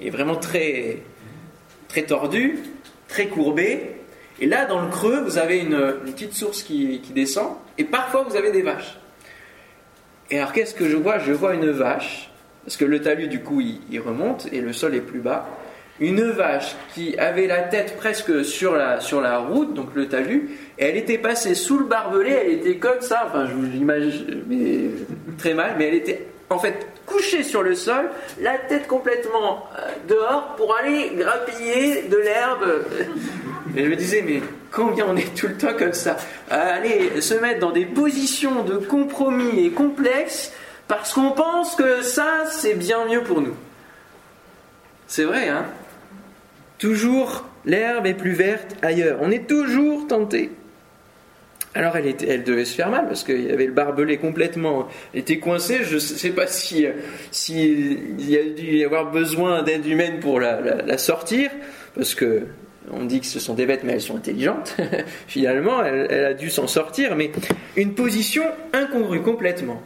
il 0.00 0.08
est 0.08 0.10
vraiment 0.10 0.34
très, 0.34 0.98
très 1.88 2.02
tordu, 2.02 2.58
très 3.06 3.28
courbé, 3.28 3.92
et 4.40 4.46
là, 4.46 4.66
dans 4.66 4.82
le 4.82 4.88
creux, 4.88 5.20
vous 5.20 5.38
avez 5.38 5.58
une, 5.58 5.94
petite 6.04 6.34
source 6.34 6.62
qui, 6.62 7.00
descend, 7.14 7.56
et 7.78 7.84
parfois 7.84 8.24
vous 8.28 8.36
avez 8.36 8.50
des 8.50 8.62
vaches. 8.62 8.98
Et 10.30 10.38
alors, 10.38 10.52
qu'est-ce 10.52 10.74
que 10.74 10.88
je 10.88 10.96
vois? 10.96 11.18
Je 11.18 11.32
vois 11.32 11.54
une 11.54 11.70
vache, 11.70 12.30
parce 12.64 12.76
que 12.76 12.84
le 12.84 13.00
talus, 13.00 13.28
du 13.28 13.40
coup, 13.40 13.60
il 13.60 14.00
remonte, 14.00 14.48
et 14.52 14.60
le 14.60 14.72
sol 14.72 14.94
est 14.94 15.00
plus 15.00 15.20
bas, 15.20 15.46
une 16.00 16.22
vache 16.30 16.74
qui 16.94 17.16
avait 17.18 17.46
la 17.46 17.62
tête 17.62 17.96
presque 17.96 18.44
sur 18.44 18.74
la, 18.74 19.00
sur 19.00 19.20
la 19.20 19.38
route, 19.38 19.74
donc 19.74 19.94
le 19.94 20.08
talus, 20.08 20.50
et 20.78 20.84
elle 20.84 20.96
était 20.96 21.18
passée 21.18 21.54
sous 21.54 21.78
le 21.78 21.86
barbelé, 21.86 22.30
elle 22.30 22.52
était 22.52 22.76
comme 22.76 23.00
ça, 23.00 23.24
enfin 23.26 23.46
je 23.46 23.54
vous 23.54 23.62
l'imagine 23.62 24.42
très 25.38 25.54
mal, 25.54 25.76
mais 25.78 25.88
elle 25.88 25.94
était 25.94 26.26
en 26.50 26.58
fait 26.58 26.86
couchée 27.06 27.42
sur 27.42 27.62
le 27.62 27.74
sol, 27.74 28.10
la 28.40 28.58
tête 28.58 28.86
complètement 28.86 29.68
euh, 29.78 29.88
dehors 30.08 30.54
pour 30.56 30.76
aller 30.76 31.12
grappiller 31.14 32.02
de 32.02 32.16
l'herbe. 32.16 32.84
Et 33.76 33.84
je 33.84 33.88
me 33.88 33.96
disais, 33.96 34.22
mais 34.26 34.42
combien 34.72 35.06
on 35.08 35.16
est 35.16 35.34
tout 35.34 35.48
le 35.48 35.56
temps 35.56 35.74
comme 35.78 35.92
ça 35.92 36.16
Aller 36.50 37.20
se 37.20 37.34
mettre 37.34 37.60
dans 37.60 37.72
des 37.72 37.86
positions 37.86 38.62
de 38.62 38.76
compromis 38.76 39.64
et 39.64 39.70
complexes 39.70 40.52
parce 40.88 41.12
qu'on 41.12 41.30
pense 41.30 41.74
que 41.74 42.02
ça, 42.02 42.44
c'est 42.50 42.74
bien 42.74 43.06
mieux 43.06 43.22
pour 43.22 43.40
nous. 43.40 43.54
C'est 45.08 45.24
vrai, 45.24 45.48
hein? 45.48 45.64
Toujours 46.78 47.44
l'herbe 47.64 48.06
est 48.06 48.14
plus 48.14 48.32
verte 48.32 48.76
ailleurs. 48.82 49.18
On 49.20 49.30
est 49.30 49.48
toujours 49.48 50.06
tenté. 50.06 50.50
Alors 51.76 51.94
elle, 51.96 52.42
devait 52.42 52.64
se 52.64 52.74
faire 52.74 52.88
mal 52.88 53.06
parce 53.06 53.22
qu'il 53.22 53.50
avait 53.50 53.66
le 53.66 53.72
barbelé 53.72 54.16
complètement 54.16 54.88
était 55.12 55.38
coincé. 55.38 55.80
Je 55.84 55.94
ne 55.94 56.00
sais 56.00 56.30
pas 56.30 56.46
si, 56.46 56.86
si 57.30 57.70
il 58.18 58.30
y 58.30 58.38
a 58.38 58.44
dû 58.44 58.78
y 58.78 58.84
avoir 58.84 59.10
besoin 59.10 59.62
d'aide 59.62 59.86
humaine 59.86 60.18
pour 60.20 60.40
la, 60.40 60.96
sortir 60.96 61.50
parce 61.94 62.14
que 62.14 62.46
on 62.90 63.04
dit 63.04 63.20
que 63.20 63.26
ce 63.26 63.38
sont 63.38 63.52
des 63.54 63.66
bêtes 63.66 63.84
mais 63.84 63.92
elles 63.92 64.00
sont 64.00 64.16
intelligentes. 64.16 64.74
Finalement, 65.26 65.84
elle, 65.84 66.06
elle 66.08 66.24
a 66.24 66.34
dû 66.34 66.48
s'en 66.48 66.66
sortir, 66.66 67.14
mais 67.14 67.30
une 67.76 67.94
position 67.94 68.44
incongrue 68.72 69.20
complètement. 69.20 69.82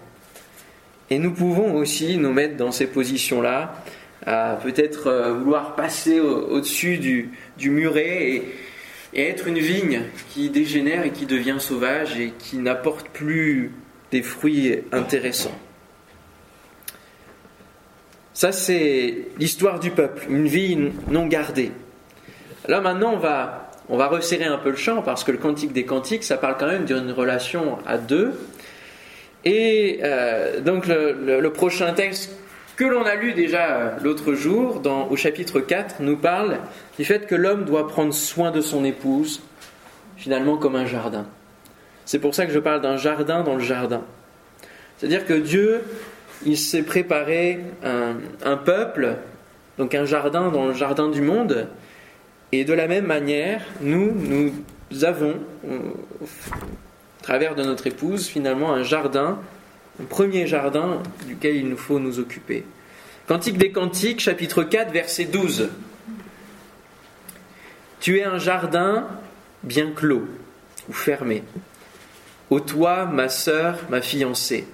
Et 1.11 1.19
nous 1.19 1.33
pouvons 1.33 1.75
aussi 1.75 2.19
nous 2.19 2.33
mettre 2.33 2.57
dans 2.57 2.71
ces 2.71 2.87
positions-là 2.87 3.75
à 4.27 4.59
peut-être 4.63 5.09
euh, 5.09 5.33
vouloir 5.33 5.75
passer 5.75 6.21
au-dessus 6.21 6.99
du, 6.99 7.71
muret 7.71 8.31
et, 8.31 8.43
être 9.15 9.47
une 9.47 9.59
vigne 9.59 10.03
qui 10.31 10.51
dégénère 10.51 11.05
et 11.05 11.11
qui 11.11 11.27
devient 11.27 11.57
sauvage 11.59 12.19
et 12.19 12.33
qui 12.39 12.59
n'apporte 12.59 13.09
plus 13.09 13.73
des 14.11 14.23
fruits 14.23 14.83
intéressants. 14.93 15.59
Ça, 18.33 18.53
c'est 18.53 19.29
l'histoire 19.39 19.81
du 19.81 19.91
peuple, 19.91 20.27
une 20.31 20.47
vie 20.47 20.93
non 21.11 21.27
gardée. 21.27 21.73
Là, 22.69 22.81
maintenant, 22.81 23.15
on 23.15 23.19
va, 23.19 23.71
on 23.89 23.97
va 23.97 24.07
resserrer 24.07 24.45
un 24.45 24.59
peu 24.59 24.71
le 24.71 24.77
champ 24.77 25.03
parce 25.03 25.25
que 25.25 25.33
le 25.33 25.39
cantique 25.39 25.73
des 25.73 25.85
cantiques, 25.85 26.25
ça 26.25 26.37
parle 26.37 26.57
quand 26.59 26.69
même 26.69 26.85
d'une 26.85 27.11
relation 27.11 27.79
à 27.87 27.99
deux. 27.99 28.33
Et 29.45 30.01
euh, 30.03 30.61
donc, 30.61 30.87
le 30.87 31.49
prochain 31.49 31.93
texte 31.93 32.40
que 32.81 32.87
l'on 32.87 33.05
a 33.05 33.15
lu 33.15 33.35
déjà 33.35 33.77
euh, 33.77 33.91
l'autre 34.03 34.33
jour, 34.33 34.81
dans, 34.81 35.07
au 35.09 35.17
chapitre 35.17 35.61
4, 35.61 35.97
nous 36.01 36.17
parle 36.17 36.61
du 36.97 37.05
fait 37.05 37.27
que 37.27 37.35
l'homme 37.35 37.67
doit 37.67 37.87
prendre 37.87 38.15
soin 38.15 38.51
de 38.51 38.63
son 38.63 38.87
épouse, 38.87 39.43
finalement 40.17 40.57
comme 40.57 40.77
un 40.77 40.87
jardin. 40.87 41.27
C'est 42.07 42.21
pour 42.21 42.35
ça 42.35 42.47
que 42.47 42.53
je 42.55 42.59
parle 42.59 42.81
d'un 42.81 42.97
jardin 42.97 43.43
dans 43.43 43.57
le 43.57 43.63
jardin. 43.63 44.01
C'est-à-dire 44.97 45.27
que 45.27 45.35
Dieu 45.35 45.83
il 46.47 46.57
s'est 46.57 46.83
préparé 46.83 47.61
un, 47.83 48.57
peuple, 48.57 49.17
donc 49.77 49.95
un 49.95 50.07
jardin 50.07 50.49
dans 50.49 50.65
le 50.65 50.73
jardin 50.73 51.11
du 51.11 51.21
monde. 51.21 51.69
Et 52.51 52.65
de 52.65 52.73
la 52.73 52.89
même 52.89 53.05
manière, 53.05 53.61
nous, 53.83 54.11
nous 54.15 55.05
avons, 55.05 55.35
au 55.69 56.27
travers 57.23 57.55
de 57.55 57.63
notre 57.63 57.87
épouse, 57.87 58.27
finalement 58.27 58.73
un 58.73 58.85
jardin, 58.85 59.39
premier 60.09 60.47
jardin 60.47 61.03
duquel 61.27 61.57
il 61.57 61.69
nous 61.69 61.77
faut 61.77 61.99
nous 61.99 62.19
occuper. 62.19 62.65
Cantique 63.27 63.59
des 63.59 63.71
Cantiques, 63.71 64.21
chapitre 64.21 64.63
4, 64.63 64.93
verset 64.93 65.27
12. 65.27 65.71
Tu 68.01 68.19
es 68.19 68.25
un 68.25 68.39
jardin 68.39 69.07
bien 69.63 69.93
clos 69.93 70.27
ou 70.89 70.93
fermé. 70.93 71.45
Ô 72.49 72.61
toi, 72.61 73.07
ma 73.07 73.29
sœur, 73.29 73.79
ma 73.91 74.01
fiancée. 74.01 74.67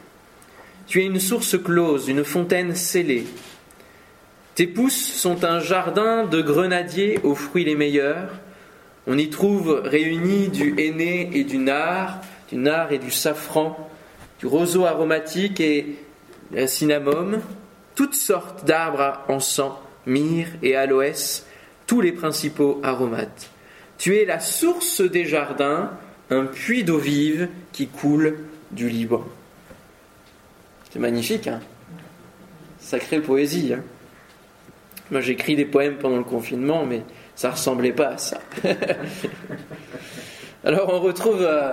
Tu 0.87 1.03
es 1.03 1.05
une 1.05 1.21
source 1.21 1.61
close, 1.63 2.09
une 2.09 2.25
fontaine 2.25 2.75
scellée. 2.75 3.27
Tes 4.55 4.67
pousses 4.67 5.13
sont 5.13 5.45
un 5.45 5.61
jardin 5.61 6.25
de 6.25 6.41
grenadiers 6.41 7.19
aux 7.25 7.35
fruits 7.35 7.65
les 7.65 7.75
meilleurs. 7.75 8.31
On 9.07 9.19
y 9.19 9.29
trouve 9.29 9.83
réunis 9.85 10.49
du 10.49 10.75
henné 10.79 11.31
et 11.35 11.45
du 11.45 11.59
nard, 11.59 12.21
du 12.49 12.57
nard 12.57 12.93
et 12.93 12.99
du 12.99 13.11
safran, 13.11 13.91
du 14.39 14.47
roseau 14.47 14.85
aromatique 14.85 15.61
et 15.61 15.97
la 16.53 16.67
cinnamome, 16.67 17.41
toutes 17.95 18.15
sortes 18.15 18.65
d'arbres 18.65 19.01
à 19.01 19.25
encens, 19.29 19.73
myrrhe 20.07 20.51
et 20.63 20.77
aloès, 20.77 21.47
tous 21.87 22.01
les 22.01 22.13
principaux 22.13 22.81
aromates. 22.83 23.51
Tu 23.99 24.17
es 24.17 24.25
la 24.25 24.41
source 24.41 25.01
des 25.01 25.25
jardins, 25.25 25.91
un 26.31 26.45
puits 26.45 26.85
d'eau 26.85 26.99
vive 26.99 27.49
qui 27.73 27.87
coule 27.87 28.39
du 28.71 28.89
Liban. 28.89 29.25
C'est 30.93 30.99
magnifique, 30.99 31.47
hein 31.47 31.61
Sacrée 32.79 33.21
poésie. 33.21 33.73
Hein 33.73 33.83
Moi, 35.11 35.21
j'écris 35.21 35.57
des 35.57 35.65
poèmes 35.65 35.97
pendant 35.97 36.19
le 36.19 36.25
confinement, 36.25 36.85
mais 36.85 37.03
ça 37.35 37.51
ressemblait 37.51 37.93
pas 37.93 38.09
à 38.09 38.19
ça. 38.19 38.41
Alors, 40.65 40.93
on 40.93 41.01
retrouve 41.01 41.43
euh, 41.43 41.73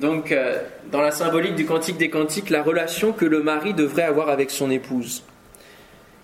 donc 0.00 0.32
euh, 0.32 0.62
dans 0.90 1.02
la 1.02 1.10
symbolique 1.10 1.54
du 1.54 1.66
Cantique 1.66 1.98
des 1.98 2.10
Cantiques 2.10 2.50
la 2.50 2.62
relation 2.62 3.12
que 3.12 3.24
le 3.24 3.42
mari 3.42 3.74
devrait 3.74 4.02
avoir 4.02 4.30
avec 4.30 4.50
son 4.50 4.70
épouse. 4.70 5.22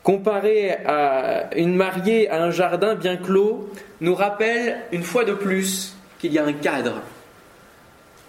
Comparé 0.02 0.72
à 0.86 1.50
une 1.56 1.74
mariée 1.74 2.30
à 2.30 2.42
un 2.42 2.50
jardin 2.50 2.94
bien 2.94 3.16
clos, 3.16 3.70
nous 4.00 4.14
rappelle 4.14 4.78
une 4.92 5.02
fois 5.02 5.24
de 5.24 5.32
plus 5.32 5.96
qu'il 6.18 6.32
y 6.32 6.38
a 6.38 6.44
un 6.44 6.52
cadre. 6.52 7.02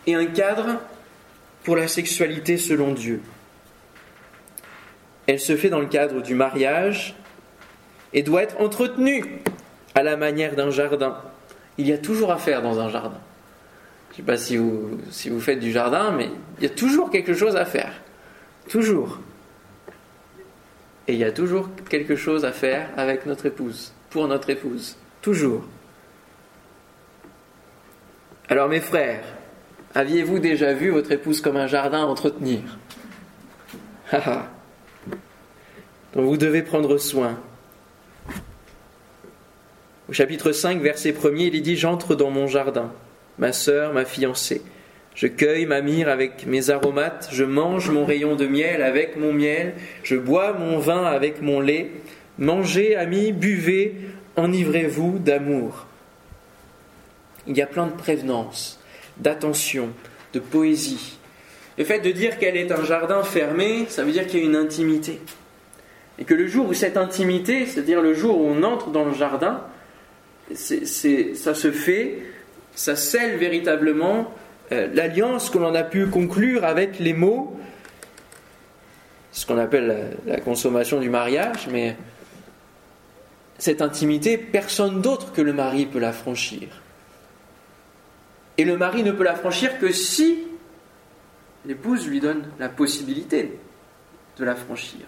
Et 0.05 0.15
un 0.15 0.25
cadre 0.25 0.79
pour 1.63 1.75
la 1.75 1.87
sexualité 1.87 2.57
selon 2.57 2.93
Dieu. 2.93 3.21
Elle 5.27 5.39
se 5.39 5.55
fait 5.55 5.69
dans 5.69 5.81
le 5.81 5.87
cadre 5.87 6.21
du 6.21 6.33
mariage 6.33 7.15
et 8.13 8.23
doit 8.23 8.43
être 8.43 8.59
entretenue 8.59 9.23
à 9.93 10.01
la 10.03 10.17
manière 10.17 10.55
d'un 10.55 10.71
jardin. 10.71 11.17
Il 11.77 11.87
y 11.87 11.93
a 11.93 11.97
toujours 11.97 12.31
à 12.31 12.37
faire 12.37 12.61
dans 12.61 12.79
un 12.79 12.89
jardin. 12.89 13.19
Je 14.17 14.23
ne 14.23 14.25
sais 14.25 14.31
pas 14.31 14.37
si 14.37 14.57
vous, 14.57 14.99
si 15.11 15.29
vous 15.29 15.39
faites 15.39 15.59
du 15.59 15.71
jardin, 15.71 16.11
mais 16.11 16.31
il 16.57 16.63
y 16.63 16.65
a 16.65 16.71
toujours 16.71 17.11
quelque 17.11 17.35
chose 17.35 17.55
à 17.55 17.65
faire. 17.65 17.93
Toujours. 18.67 19.19
Et 21.07 21.13
il 21.13 21.19
y 21.19 21.23
a 21.23 21.31
toujours 21.31 21.69
quelque 21.87 22.15
chose 22.15 22.43
à 22.43 22.51
faire 22.51 22.89
avec 22.97 23.27
notre 23.27 23.45
épouse, 23.45 23.93
pour 24.09 24.27
notre 24.27 24.49
épouse. 24.49 24.97
Toujours. 25.21 25.63
Alors 28.49 28.69
mes 28.69 28.79
frères, 28.79 29.23
aviez-vous 29.93 30.39
déjà 30.39 30.73
vu 30.73 30.89
votre 30.89 31.11
épouse 31.11 31.39
comme 31.39 31.57
un 31.57 31.67
jardin 31.67 32.01
à 32.01 32.05
entretenir? 32.05 32.61
Dont 36.15 36.23
vous 36.23 36.37
devez 36.37 36.63
prendre 36.63 36.97
soin. 36.97 37.39
Au 40.09 40.13
chapitre 40.13 40.53
5, 40.53 40.81
verset 40.81 41.15
1 41.23 41.35
il 41.35 41.61
dit 41.61 41.77
J'entre 41.77 42.15
dans 42.15 42.31
mon 42.31 42.47
jardin, 42.47 42.91
ma 43.37 43.53
sœur, 43.53 43.93
ma 43.93 44.05
fiancée. 44.05 44.61
Je 45.15 45.27
cueille 45.27 45.65
ma 45.65 45.81
myrrhe 45.81 46.09
avec 46.09 46.45
mes 46.45 46.69
aromates, 46.69 47.29
je 47.31 47.43
mange 47.43 47.89
mon 47.89 48.05
rayon 48.05 48.35
de 48.35 48.45
miel 48.45 48.83
avec 48.83 49.17
mon 49.17 49.33
miel, 49.33 49.73
je 50.03 50.15
bois 50.15 50.53
mon 50.53 50.77
vin 50.77 51.03
avec 51.03 51.41
mon 51.41 51.59
lait. 51.59 51.89
Mangez, 52.37 52.95
amis, 52.95 53.31
buvez, 53.31 53.95
enivrez-vous 54.35 55.17
d'amour. 55.17 55.87
Il 57.47 57.57
y 57.57 57.61
a 57.61 57.65
plein 57.65 57.87
de 57.87 57.93
prévenance, 57.93 58.79
d'attention, 59.17 59.89
de 60.33 60.39
poésie. 60.39 61.17
Le 61.77 61.83
fait 61.83 61.99
de 61.99 62.11
dire 62.11 62.37
qu'elle 62.37 62.57
est 62.57 62.71
un 62.71 62.83
jardin 62.83 63.23
fermé, 63.23 63.85
ça 63.89 64.03
veut 64.03 64.11
dire 64.11 64.27
qu'il 64.27 64.39
y 64.39 64.43
a 64.43 64.45
une 64.45 64.55
intimité. 64.55 65.19
Et 66.19 66.25
que 66.25 66.33
le 66.33 66.47
jour 66.47 66.67
où 66.67 66.73
cette 66.73 66.97
intimité, 66.97 67.65
c'est-à-dire 67.65 68.01
le 68.01 68.13
jour 68.13 68.39
où 68.39 68.47
on 68.47 68.63
entre 68.63 68.89
dans 68.89 69.05
le 69.05 69.13
jardin, 69.13 69.63
ça 70.53 71.53
se 71.53 71.71
fait, 71.71 72.19
ça 72.77 72.95
scelle 72.95 73.37
véritablement 73.37 74.31
euh, 74.71 74.87
l'alliance 74.93 75.49
que 75.49 75.57
l'on 75.57 75.73
a 75.73 75.83
pu 75.83 76.05
conclure 76.05 76.63
avec 76.63 76.99
les 76.99 77.13
mots, 77.13 77.59
ce 79.31 79.47
qu'on 79.47 79.57
appelle 79.57 80.15
la, 80.27 80.39
consommation 80.39 80.99
du 80.99 81.09
mariage, 81.09 81.67
mais 81.71 81.97
cette 83.57 83.81
intimité, 83.81 84.37
personne 84.37 85.01
d'autre 85.01 85.33
que 85.33 85.41
le 85.41 85.53
mari 85.53 85.87
peut 85.87 85.97
la 85.97 86.13
franchir. 86.13 86.67
Et 88.59 88.63
le 88.63 88.77
mari 88.77 89.01
ne 89.01 89.11
peut 89.11 89.23
la 89.23 89.35
franchir 89.35 89.79
que 89.79 89.91
si 89.91 90.43
l'épouse 91.65 92.07
lui 92.07 92.19
donne 92.19 92.43
la 92.59 92.69
possibilité 92.69 93.57
de 94.37 94.45
la 94.45 94.55
franchir. 94.55 95.07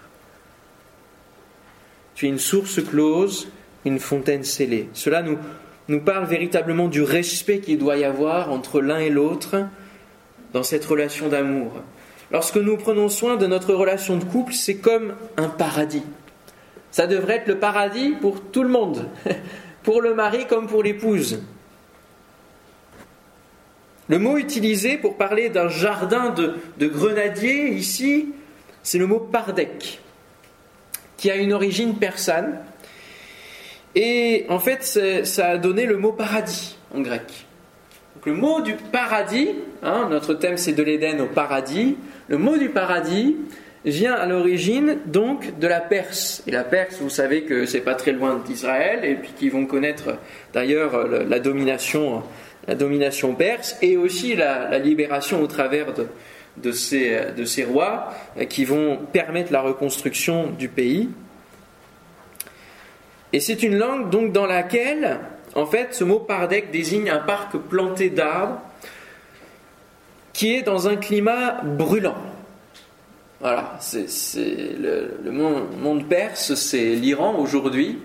Tu 2.16 2.26
es 2.26 2.30
une 2.30 2.40
source 2.40 2.84
close, 2.84 3.48
une 3.86 4.00
fontaine 4.00 4.44
scellée. 4.44 4.90
Cela 4.94 5.22
nous, 5.22 5.38
nous 5.90 6.00
parle 6.00 6.26
véritablement 6.26 6.88
du 6.88 7.02
respect 7.02 7.60
qu'il 7.60 7.78
doit 7.78 7.98
y 7.98 8.06
avoir 8.06 8.52
entre 8.52 8.80
l'un 8.80 9.00
et 9.00 9.10
l'autre 9.10 9.68
dans 10.54 10.64
cette 10.64 10.86
relation 10.86 11.28
d'amour. 11.28 11.72
Lorsque 12.32 12.58
nous 12.58 12.78
prenons 12.78 13.10
soin 13.10 13.36
de 13.36 13.48
notre 13.48 13.74
relation 13.74 14.18
de 14.18 14.24
couple, 14.24 14.54
c'est 14.54 14.78
comme 14.78 15.16
un 15.38 15.50
paradis. 15.50 16.04
Ça 16.92 17.08
devrait 17.08 17.38
être 17.38 17.48
le 17.48 17.60
paradis 17.60 18.12
pour 18.22 18.42
tout 18.42 18.64
le 18.64 18.70
monde, 18.70 19.08
pour 19.84 20.02
le 20.02 20.14
mari 20.14 20.46
comme 20.48 20.68
pour 20.68 20.84
l'épouse. 20.84 21.42
Le 24.08 24.18
mot 24.18 24.38
utilisé 24.38 24.98
pour 24.98 25.18
parler 25.18 25.50
d'un 25.50 25.70
jardin 25.70 26.32
de, 26.32 26.88
grenadiers 26.88 27.70
ici, 27.70 28.34
c'est 28.82 28.98
le 28.98 29.06
mot 29.06 29.20
pardek 29.20 30.02
qui 31.18 31.30
a 31.30 31.36
une 31.36 31.54
origine 31.54 31.96
persane. 31.96 32.60
Et 33.96 34.46
en 34.50 34.60
fait, 34.60 34.84
ça 35.26 35.48
a 35.48 35.58
donné 35.58 35.86
le 35.86 35.98
mot 35.98 36.12
paradis 36.12 36.78
en 36.96 37.02
grec. 37.02 37.48
Donc, 38.16 38.26
le 38.26 38.34
mot 38.34 38.62
du 38.62 38.74
paradis, 38.74 39.50
hein, 39.84 40.08
notre 40.10 40.34
thème 40.34 40.58
c'est 40.58 40.74
de 40.74 40.84
l'Éden 40.84 41.22
au 41.22 41.28
paradis, 41.28 41.98
le 42.28 42.38
mot 42.38 42.58
du 42.58 42.70
paradis 42.70 43.36
vient 43.86 44.14
à 44.14 44.26
l'origine 44.26 44.98
donc 45.06 45.58
de 45.60 45.68
la 45.68 45.80
Perse. 45.80 46.44
Et 46.48 46.52
la 46.52 46.64
Perse, 46.64 46.98
vous 47.00 47.10
savez 47.10 47.44
que 47.44 47.66
c'est 47.66 47.80
pas 47.80 47.96
très 47.96 48.12
loin 48.12 48.42
d'Israël, 48.46 49.06
et 49.06 49.16
puis 49.16 49.32
qu'ils 49.38 49.52
vont 49.52 49.66
connaître 49.66 50.18
d'ailleurs 50.54 51.08
la 51.08 51.40
domination, 51.40 52.24
la 52.68 52.76
domination 52.76 53.36
perse, 53.36 53.78
et 53.82 53.98
aussi 53.98 54.36
la 54.36 54.78
libération 54.80 55.42
au 55.42 55.48
travers 55.48 55.94
de, 56.58 56.72
ces 56.72 57.64
rois 57.64 58.14
euh, 58.38 58.46
qui 58.46 58.66
vont 58.66 58.98
permettre 59.14 59.54
la 59.54 59.62
reconstruction 59.62 60.48
du 60.48 60.68
pays. 60.68 61.10
Et 63.34 63.40
c'est 63.40 63.62
une 63.64 63.78
langue 63.78 64.10
donc 64.10 64.32
dans 64.32 64.46
laquelle, 64.46 65.20
en 65.56 65.66
fait, 65.66 65.94
ce 65.94 66.04
mot 66.04 66.20
pardek 66.20 66.72
désigne 66.72 67.10
un 67.10 67.20
parc 67.20 67.58
planté 67.58 68.10
d'arbres 68.10 68.60
qui 70.34 70.56
est 70.56 70.62
dans 70.62 70.88
un 70.88 70.96
climat 70.96 71.62
brûlant. 71.64 72.18
Voilà, 73.40 73.78
c'est, 73.80 74.08
le, 74.78 75.32
monde, 75.32 76.08
perse, 76.10 76.56
c'est 76.56 76.96
l'Iran 76.96 77.36
aujourd'hui, 77.38 78.00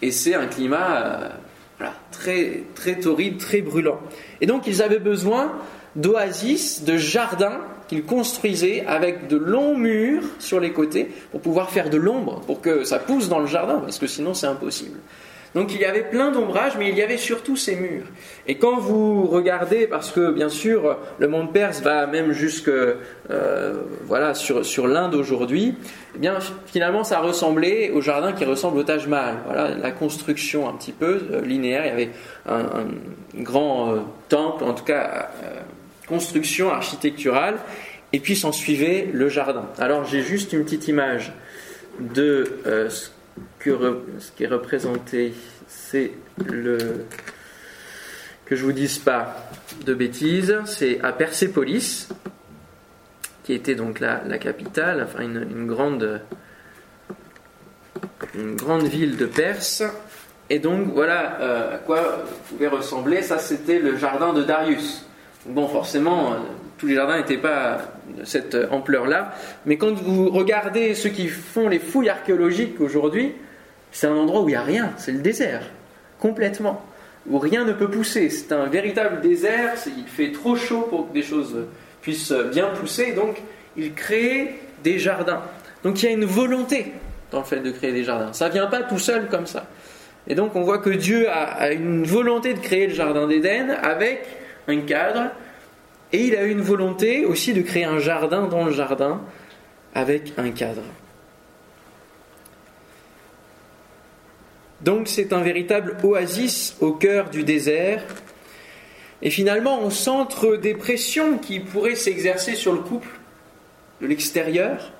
et 0.00 0.10
c'est 0.10 0.34
un 0.34 0.46
climat 0.46 1.32
euh, 1.80 1.86
très, 2.10 2.64
très 2.74 2.96
torride, 2.96 3.38
très 3.38 3.60
brûlant. 3.60 4.00
Et 4.40 4.46
donc 4.46 4.66
ils 4.66 4.82
avaient 4.82 4.98
besoin 4.98 5.52
d'oasis, 5.94 6.82
de 6.82 6.96
jardins 6.96 7.60
qu'il 7.92 8.04
construisait 8.04 8.86
avec 8.86 9.28
de 9.28 9.36
longs 9.36 9.76
murs 9.76 10.22
sur 10.38 10.60
les 10.60 10.72
côtés 10.72 11.10
pour 11.30 11.42
pouvoir 11.42 11.68
faire 11.68 11.90
de 11.90 11.98
l'ombre, 11.98 12.40
pour 12.46 12.62
que 12.62 12.84
ça 12.84 12.98
pousse 12.98 13.28
dans 13.28 13.38
le 13.38 13.46
jardin, 13.46 13.80
parce 13.80 13.98
que 13.98 14.06
sinon 14.06 14.32
c'est 14.32 14.46
impossible. 14.46 14.98
Donc 15.54 15.74
il 15.74 15.80
y 15.82 15.84
avait 15.84 16.04
plein 16.04 16.30
d'ombrages, 16.30 16.72
mais 16.78 16.88
il 16.88 16.96
y 16.96 17.02
avait 17.02 17.18
surtout 17.18 17.54
ces 17.54 17.76
murs. 17.76 18.06
Et 18.46 18.54
quand 18.54 18.78
vous 18.78 19.26
regardez, 19.26 19.86
parce 19.86 20.10
que 20.10 20.30
bien 20.30 20.48
sûr 20.48 20.96
le 21.18 21.28
monde 21.28 21.52
perse 21.52 21.82
va 21.82 22.06
même 22.06 22.32
jusque 22.32 22.70
euh, 22.70 23.74
voilà 24.06 24.32
sur, 24.32 24.86
l'Inde 24.86 25.14
aujourd'hui, 25.14 25.74
eh 26.16 26.18
bien 26.18 26.38
finalement 26.64 27.04
ça 27.04 27.20
ressemblait 27.20 27.90
au 27.90 28.00
jardin 28.00 28.32
qui 28.32 28.46
ressemble 28.46 28.78
au 28.78 28.84
Taj 28.84 29.06
Mahal. 29.06 29.34
Voilà 29.44 29.74
la 29.74 29.90
construction 29.90 30.66
un 30.66 30.72
petit 30.72 30.92
peu 30.92 31.20
euh, 31.30 31.42
linéaire. 31.42 31.84
Il 31.84 31.88
y 31.88 31.92
avait 31.92 32.10
un, 32.48 32.86
grand 33.42 33.92
euh, 33.92 33.98
temple, 34.30 34.64
en 34.64 34.72
tout 34.72 34.84
cas 34.84 35.28
construction 36.06 36.70
architecturale 36.70 37.58
et 38.12 38.20
puis 38.20 38.36
s'en 38.36 38.52
suivait 38.52 39.08
le 39.12 39.28
jardin. 39.28 39.68
Alors 39.78 40.04
j'ai 40.04 40.22
juste 40.22 40.52
une 40.52 40.64
petite 40.64 40.88
image 40.88 41.32
de 42.00 42.58
euh, 42.66 42.88
ce, 42.90 43.10
qui 43.60 44.44
est 44.44 44.46
représenté, 44.46 45.34
c'est 45.66 46.12
le 46.44 47.06
que 48.44 48.56
je 48.56 48.64
vous 48.64 48.72
dise 48.72 48.98
pas 48.98 49.48
de 49.86 49.94
bêtises, 49.94 50.54
c'est 50.66 51.00
à 51.00 51.12
Persépolis, 51.12 52.08
qui 53.44 53.54
était 53.54 53.74
donc 53.74 53.98
la, 54.00 54.18
capitale, 54.38 55.02
enfin 55.04 55.22
une, 55.22 55.66
grande, 55.66 56.20
une 58.34 58.56
grande 58.56 58.84
ville 58.84 59.16
de 59.16 59.24
Perse. 59.24 59.82
Et 60.50 60.58
donc 60.58 60.88
voilà 60.92 61.40
euh, 61.40 61.76
à 61.76 61.78
quoi 61.78 62.24
pouvait 62.50 62.68
ressembler, 62.68 63.22
ça 63.22 63.38
c'était 63.38 63.78
le 63.78 63.96
jardin 63.96 64.34
de 64.34 64.42
Darius. 64.42 65.06
Bon, 65.46 65.66
forcément, 65.68 66.32
euh, 66.32 66.36
tous 66.78 66.86
les 66.86 66.94
jardins 66.94 67.18
n'étaient 67.18 67.36
pas 67.36 67.78
de 68.16 68.24
cette 68.24 68.56
ampleur-là, 68.70 69.34
mais 69.66 69.76
quand 69.76 69.92
vous 69.92 70.30
regardez 70.30 70.94
ceux 70.94 71.10
qui 71.10 71.28
font 71.28 71.68
les 71.68 71.78
fouilles 71.78 72.08
archéologiques 72.08 72.80
aujourd'hui, 72.80 73.32
c'est 73.90 74.06
un 74.06 74.16
endroit 74.16 74.42
où 74.42 74.48
il 74.48 74.52
n'y 74.52 74.56
a 74.56 74.62
rien, 74.62 74.92
c'est 74.96 75.12
le 75.12 75.20
désert, 75.20 75.62
complètement, 76.18 76.84
où 77.28 77.38
rien 77.38 77.64
ne 77.64 77.72
peut 77.72 77.88
pousser. 77.88 78.30
C'est 78.30 78.52
un 78.52 78.66
véritable 78.66 79.20
désert, 79.20 79.74
il 79.86 80.06
fait 80.06 80.32
trop 80.32 80.56
chaud 80.56 80.86
pour 80.88 81.08
que 81.08 81.14
des 81.14 81.22
choses 81.22 81.56
puissent 82.00 82.34
bien 82.52 82.68
pousser, 82.68 83.12
donc 83.12 83.40
il 83.76 83.94
crée 83.94 84.60
des 84.82 84.98
jardins. 84.98 85.42
Donc 85.84 86.02
il 86.02 86.06
y 86.06 86.08
a 86.08 86.12
une 86.12 86.24
volonté 86.24 86.92
dans 87.30 87.38
le 87.38 87.44
fait 87.44 87.60
de 87.60 87.70
créer 87.70 87.92
des 87.92 88.04
jardins. 88.04 88.32
Ça 88.32 88.48
ne 88.48 88.52
vient 88.52 88.66
pas 88.66 88.82
tout 88.82 88.98
seul 88.98 89.28
comme 89.28 89.46
ça. 89.46 89.66
Et 90.26 90.34
donc 90.34 90.54
on 90.54 90.62
voit 90.62 90.78
que 90.78 90.90
Dieu 90.90 91.28
a, 91.28 91.72
une 91.72 92.04
volonté 92.04 92.54
de 92.54 92.60
créer 92.60 92.86
le 92.86 92.94
jardin 92.94 93.26
d'Éden 93.26 93.70
avec 93.82 94.24
un 94.68 94.80
cadre, 94.80 95.30
et 96.12 96.26
il 96.26 96.36
a 96.36 96.44
une 96.44 96.60
volonté 96.60 97.24
aussi 97.24 97.54
de 97.54 97.62
créer 97.62 97.84
un 97.84 97.98
jardin 97.98 98.46
dans 98.46 98.64
le 98.64 98.72
jardin 98.72 99.20
avec 99.94 100.32
un 100.36 100.50
cadre. 100.50 100.82
Donc 104.82 105.06
c'est 105.08 105.32
un 105.32 105.40
véritable 105.40 105.96
oasis 106.02 106.76
au 106.80 106.92
cœur 106.92 107.30
du 107.30 107.44
désert. 107.44 108.02
Et 109.22 109.30
finalement, 109.30 109.84
au 109.84 109.90
centre 109.90 110.56
des 110.56 110.74
pressions 110.74 111.38
qui 111.38 111.60
pourraient 111.60 111.94
s'exercer 111.94 112.56
sur 112.56 112.72
le 112.72 112.80
couple 112.80 113.08
de 114.00 114.08
l'extérieur, 114.08 114.92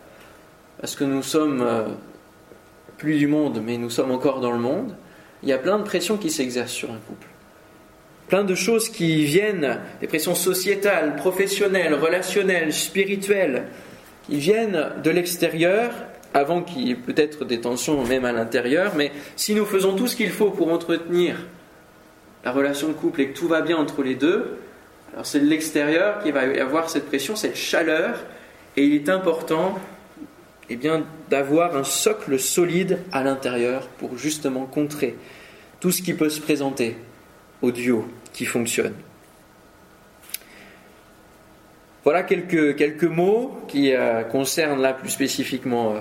parce 0.81 0.95
que 0.95 1.03
nous 1.03 1.25
sommes 1.25 1.61
euh, 1.61 1.89
plus 2.99 3.19
du 3.19 3.27
monde, 3.27 3.61
mais 3.65 3.79
nous 3.79 3.91
sommes 3.91 4.13
encore 4.13 4.39
dans 4.39 4.53
le 4.53 4.61
monde, 4.61 4.97
il 5.43 5.49
y 5.49 5.53
a 5.53 5.59
plein 5.59 5.79
de 5.79 5.83
pressions 5.83 6.17
qui 6.17 6.31
s'exercent 6.31 6.73
sur 6.73 6.93
un 6.93 6.99
couple. 6.99 7.27
Plein 8.33 8.45
de 8.45 8.55
choses 8.55 8.89
qui 8.89 9.27
viennent, 9.27 9.79
des 10.01 10.07
pressions 10.07 10.35
sociétales, 10.35 11.17
professionnelles, 11.17 11.93
relationnelles, 11.93 12.73
spirituelles, 12.73 13.65
qui 14.23 14.39
viennent 14.39 14.89
de 15.05 15.11
l'extérieur, 15.11 15.93
avant 16.33 16.63
qu'il 16.63 16.89
y 16.89 16.93
ait 16.93 16.95
peut-être 16.95 17.45
des 17.45 17.61
tensions 17.61 18.03
même 18.07 18.25
à 18.25 18.33
l'intérieur, 18.33 18.95
mais 18.97 19.13
si 19.37 19.55
nous 19.55 19.67
faisons 19.67 19.97
tout 19.97 20.07
ce 20.07 20.17
qu'il 20.17 20.31
faut 20.31 20.49
pour 20.49 20.73
entretenir 20.73 21.37
la 22.43 22.53
relation 22.53 22.89
de 22.89 22.95
couple 22.95 23.21
et 23.21 23.29
que 23.29 23.39
tout 23.39 23.49
va 23.49 23.61
bien 23.61 23.77
entre 23.77 24.03
les 24.03 24.15
deux, 24.15 24.57
alors 25.13 25.27
c'est 25.27 25.41
de 25.41 25.47
l'extérieur 25.47 26.23
qui 26.23 26.31
va 26.31 26.41
avoir 26.41 26.89
cette 26.89 27.09
pression, 27.09 27.37
cette 27.37 27.57
chaleur, 27.57 28.19
et 28.79 28.87
il 28.87 28.95
est 28.95 29.11
important 29.11 29.79
eh 30.71 30.77
bien, 30.77 31.05
d'avoir 31.29 31.77
un 31.77 31.85
socle 31.85 32.39
solide 32.39 32.99
à 33.13 33.23
l'intérieur 33.23 33.89
pour 33.99 34.17
justement 34.17 34.65
contrer 34.65 35.17
tout 35.81 35.91
ce 35.91 36.01
qui 36.01 36.15
peut 36.15 36.31
se 36.31 36.41
présenter 36.41 36.97
au 37.61 37.71
duo 37.73 38.07
qui 38.33 38.45
fonctionne. 38.45 38.95
Voilà 42.05 42.25
quelques, 42.25 43.05
mots 43.05 43.57
qui 43.69 43.95
euh, 43.95 44.23
concernent 44.23 44.83
là 44.83 44.93
plus 44.93 45.09
spécifiquement 45.09 45.93
euh, 45.93 45.99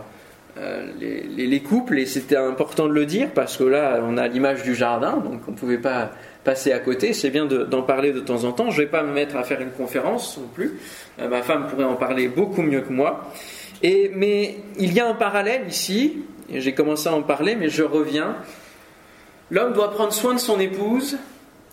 euh, 0.57 0.91
les, 0.99 1.47
les, 1.47 1.59
couples, 1.59 1.99
et 1.99 2.07
c'était 2.07 2.35
important 2.35 2.87
de 2.87 2.93
le 2.93 3.05
dire 3.05 3.29
parce 3.35 3.55
que 3.55 3.63
là 3.63 3.99
on 4.03 4.17
a 4.17 4.27
l'image 4.27 4.63
du 4.63 4.73
jardin, 4.73 5.17
donc 5.17 5.41
on 5.47 5.51
ne 5.51 5.55
pouvait 5.55 5.77
pas 5.77 6.11
passer 6.43 6.71
à 6.71 6.79
côté. 6.79 7.13
C'est 7.13 7.29
bien 7.29 7.45
d'en 7.45 7.83
parler 7.83 8.13
de 8.13 8.19
temps 8.19 8.45
en 8.45 8.51
temps. 8.51 8.71
Je 8.71 8.81
ne 8.81 8.85
vais 8.85 8.91
pas 8.91 9.03
me 9.03 9.13
mettre 9.13 9.35
à 9.35 9.43
faire 9.43 9.61
une 9.61 9.71
conférence 9.71 10.39
non 10.39 10.47
plus. 10.47 10.79
ma 11.19 11.43
femme 11.43 11.67
pourrait 11.67 11.83
en 11.83 11.95
parler 11.95 12.27
beaucoup 12.27 12.63
mieux 12.63 12.81
que 12.81 12.91
moi. 12.91 13.31
Mais 13.83 14.55
il 14.79 14.93
y 14.93 14.99
a 14.99 15.07
un 15.07 15.13
parallèle 15.13 15.67
ici, 15.69 16.23
j'ai 16.51 16.73
commencé 16.73 17.09
à 17.09 17.13
en 17.13 17.21
parler, 17.21 17.55
mais 17.55 17.69
je 17.69 17.83
reviens. 17.83 18.37
L'homme 19.51 19.73
doit 19.73 19.91
prendre 19.91 20.13
soin 20.13 20.33
de 20.33 20.39
son 20.39 20.59
épouse, 20.59 21.17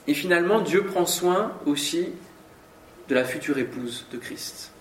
et 0.08 0.14
finalement 0.14 0.60
Dieu 0.60 0.84
prend 0.84 1.06
soin 1.06 1.52
aussi 1.66 2.08
de 3.08 3.14
la 3.14 3.24
future 3.24 3.58
épouse 3.58 4.06
de 4.10 4.16
Christ. 4.16 4.72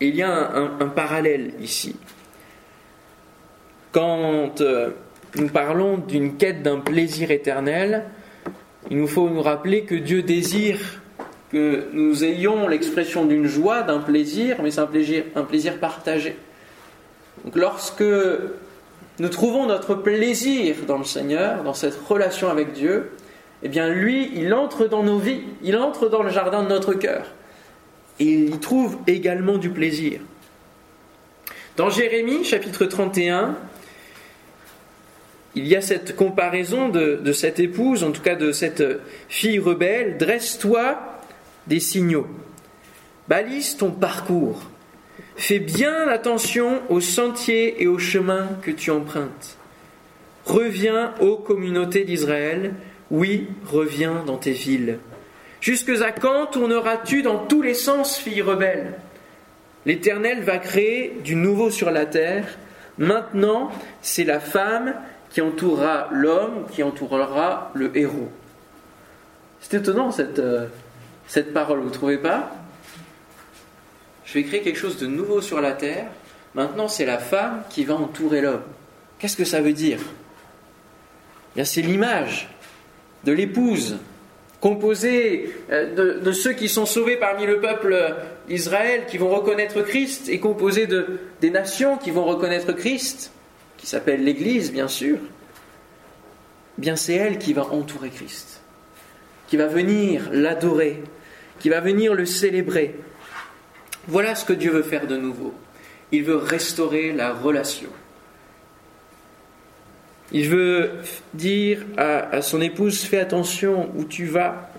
Et 0.00 0.08
il 0.08 0.16
y 0.16 0.22
a 0.22 0.56
un, 0.56 0.88
parallèle 0.88 1.52
ici. 1.60 1.94
Quand 3.92 4.60
euh, 4.60 4.90
nous 5.36 5.48
parlons 5.48 5.98
d'une 5.98 6.36
quête 6.36 6.62
d'un 6.62 6.80
plaisir 6.80 7.30
éternel, 7.30 8.06
il 8.90 8.96
nous 8.96 9.06
faut 9.06 9.28
nous 9.28 9.42
rappeler 9.42 9.84
que 9.84 9.94
Dieu 9.94 10.22
désire 10.22 10.80
que 11.52 11.88
nous 11.92 12.24
ayons 12.24 12.66
l'expression 12.66 13.26
d'une 13.26 13.46
joie, 13.46 13.82
d'un 13.82 14.00
plaisir, 14.00 14.56
mais 14.62 14.70
c'est 14.70 14.80
un 14.80 15.44
plaisir, 15.44 15.78
partagé. 15.78 16.36
Lorsque 17.54 18.02
nous 19.18 19.28
trouvons 19.28 19.66
notre 19.66 19.94
plaisir 19.94 20.76
dans 20.86 20.96
le 20.96 21.04
Seigneur, 21.04 21.62
dans 21.62 21.74
cette 21.74 21.98
relation 22.08 22.48
avec 22.48 22.72
Dieu, 22.72 23.10
eh 23.62 23.68
bien 23.68 23.88
lui, 23.88 24.30
il 24.34 24.52
entre 24.54 24.86
dans 24.86 25.02
nos 25.02 25.18
vies, 25.18 25.42
il 25.62 25.76
entre 25.76 26.08
dans 26.08 26.22
le 26.22 26.30
jardin 26.30 26.62
de 26.62 26.68
notre 26.68 26.94
cœur. 26.94 27.26
Et 28.18 28.24
il 28.24 28.54
y 28.54 28.58
trouve 28.58 28.98
également 29.06 29.58
du 29.58 29.70
plaisir. 29.70 30.20
Dans 31.76 31.88
Jérémie 31.88 32.44
chapitre 32.44 32.84
31, 32.84 33.56
il 35.54 35.66
y 35.66 35.76
a 35.76 35.80
cette 35.80 36.16
comparaison 36.16 36.88
de, 36.88 37.20
de 37.22 37.32
cette 37.32 37.60
épouse, 37.60 38.04
en 38.04 38.10
tout 38.10 38.22
cas 38.22 38.34
de 38.34 38.52
cette 38.52 38.82
fille 39.28 39.58
rebelle. 39.58 40.18
Dresse-toi 40.18 40.98
des 41.66 41.80
signaux. 41.80 42.26
Balise 43.28 43.76
ton 43.76 43.90
parcours. 43.90 44.62
Fais 45.36 45.58
bien 45.58 46.08
attention 46.08 46.82
aux 46.88 47.00
sentiers 47.00 47.82
et 47.82 47.86
aux 47.86 47.98
chemins 47.98 48.48
que 48.62 48.70
tu 48.70 48.90
empruntes. 48.90 49.56
Reviens 50.44 51.14
aux 51.20 51.36
communautés 51.36 52.04
d'Israël. 52.04 52.74
Oui, 53.12 53.46
reviens 53.66 54.24
dans 54.24 54.38
tes 54.38 54.52
villes. 54.52 54.98
Jusque 55.60 55.90
à 55.90 56.12
quand 56.12 56.46
tourneras-tu 56.46 57.22
dans 57.22 57.38
tous 57.38 57.60
les 57.60 57.74
sens, 57.74 58.16
fille 58.16 58.40
rebelle? 58.40 58.94
L'Éternel 59.84 60.42
va 60.42 60.56
créer 60.56 61.18
du 61.22 61.36
nouveau 61.36 61.70
sur 61.70 61.90
la 61.90 62.06
terre. 62.06 62.46
Maintenant, 62.96 63.70
c'est 64.00 64.24
la 64.24 64.40
femme 64.40 64.94
qui 65.28 65.42
entourera 65.42 66.08
l'homme, 66.10 66.66
qui 66.72 66.82
entourera 66.82 67.70
le 67.74 67.96
héros. 67.96 68.30
C'est 69.60 69.76
étonnant 69.76 70.10
cette, 70.10 70.38
euh, 70.38 70.68
parole, 71.52 71.80
vous 71.80 71.88
ne 71.88 71.94
trouvez 71.94 72.18
pas? 72.18 72.56
Je 74.24 74.34
vais 74.34 74.44
créer 74.44 74.62
quelque 74.62 74.78
chose 74.78 74.96
de 74.96 75.06
nouveau 75.06 75.42
sur 75.42 75.60
la 75.60 75.72
terre. 75.72 76.06
Maintenant, 76.54 76.88
c'est 76.88 77.06
la 77.06 77.18
femme 77.18 77.62
qui 77.68 77.84
va 77.84 77.94
entourer 77.94 78.40
l'homme. 78.40 78.62
Qu'est-ce 79.18 79.36
que 79.36 79.44
ça 79.44 79.60
veut 79.60 79.74
dire? 79.74 79.98
C'est 81.62 81.82
l'image 81.82 82.48
de 83.24 83.32
l'épouse 83.32 83.98
composée 84.60 85.52
euh, 85.70 86.20
de, 86.20 86.32
ceux 86.32 86.52
qui 86.52 86.68
sont 86.68 86.86
sauvés 86.86 87.16
parmi 87.16 87.46
le 87.46 87.60
peuple 87.60 88.16
Israël, 88.48 89.06
qui 89.08 89.18
vont 89.18 89.28
reconnaître 89.28 89.82
Christ, 89.82 90.28
et 90.28 90.38
composée 90.38 90.86
de, 90.86 91.18
des 91.40 91.50
nations 91.50 91.98
qui 91.98 92.10
vont 92.10 92.24
reconnaître 92.24 92.72
Christ, 92.72 93.32
qui 93.76 93.86
s'appelle 93.86 94.24
l'Église, 94.24 94.72
bien 94.72 94.88
sûr. 94.88 95.18
Bien, 96.78 96.96
c'est 96.96 97.14
elle 97.14 97.38
qui 97.38 97.52
va 97.52 97.66
entourer 97.66 98.10
Christ, 98.10 98.62
qui 99.48 99.56
va 99.56 99.66
venir 99.66 100.30
l'adorer, 100.32 101.02
qui 101.58 101.68
va 101.68 101.80
venir 101.80 102.14
le 102.14 102.24
célébrer. 102.24 102.94
Voilà 104.06 104.34
ce 104.36 104.44
que 104.44 104.52
Dieu 104.52 104.70
veut 104.70 104.82
faire 104.82 105.06
de 105.06 105.16
nouveau. 105.16 105.52
Il 106.12 106.24
veut 106.24 106.36
restaurer 106.36 107.12
la 107.12 107.32
relation. 107.32 107.88
Il 110.30 110.48
veut 110.48 110.92
dire 111.34 111.80
à, 111.96 112.40
son 112.40 112.60
épouse, 112.60 113.02
fais 113.02 113.18
attention 113.18 113.90
où 113.96 114.04
tu 114.04 114.26
vas, 114.26 114.70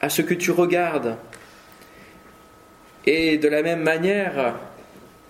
à 0.00 0.08
ce 0.08 0.22
que 0.22 0.34
tu 0.34 0.50
regardes. 0.50 1.16
Et 3.06 3.38
de 3.38 3.48
la 3.48 3.62
même 3.62 3.82
manière, 3.82 4.54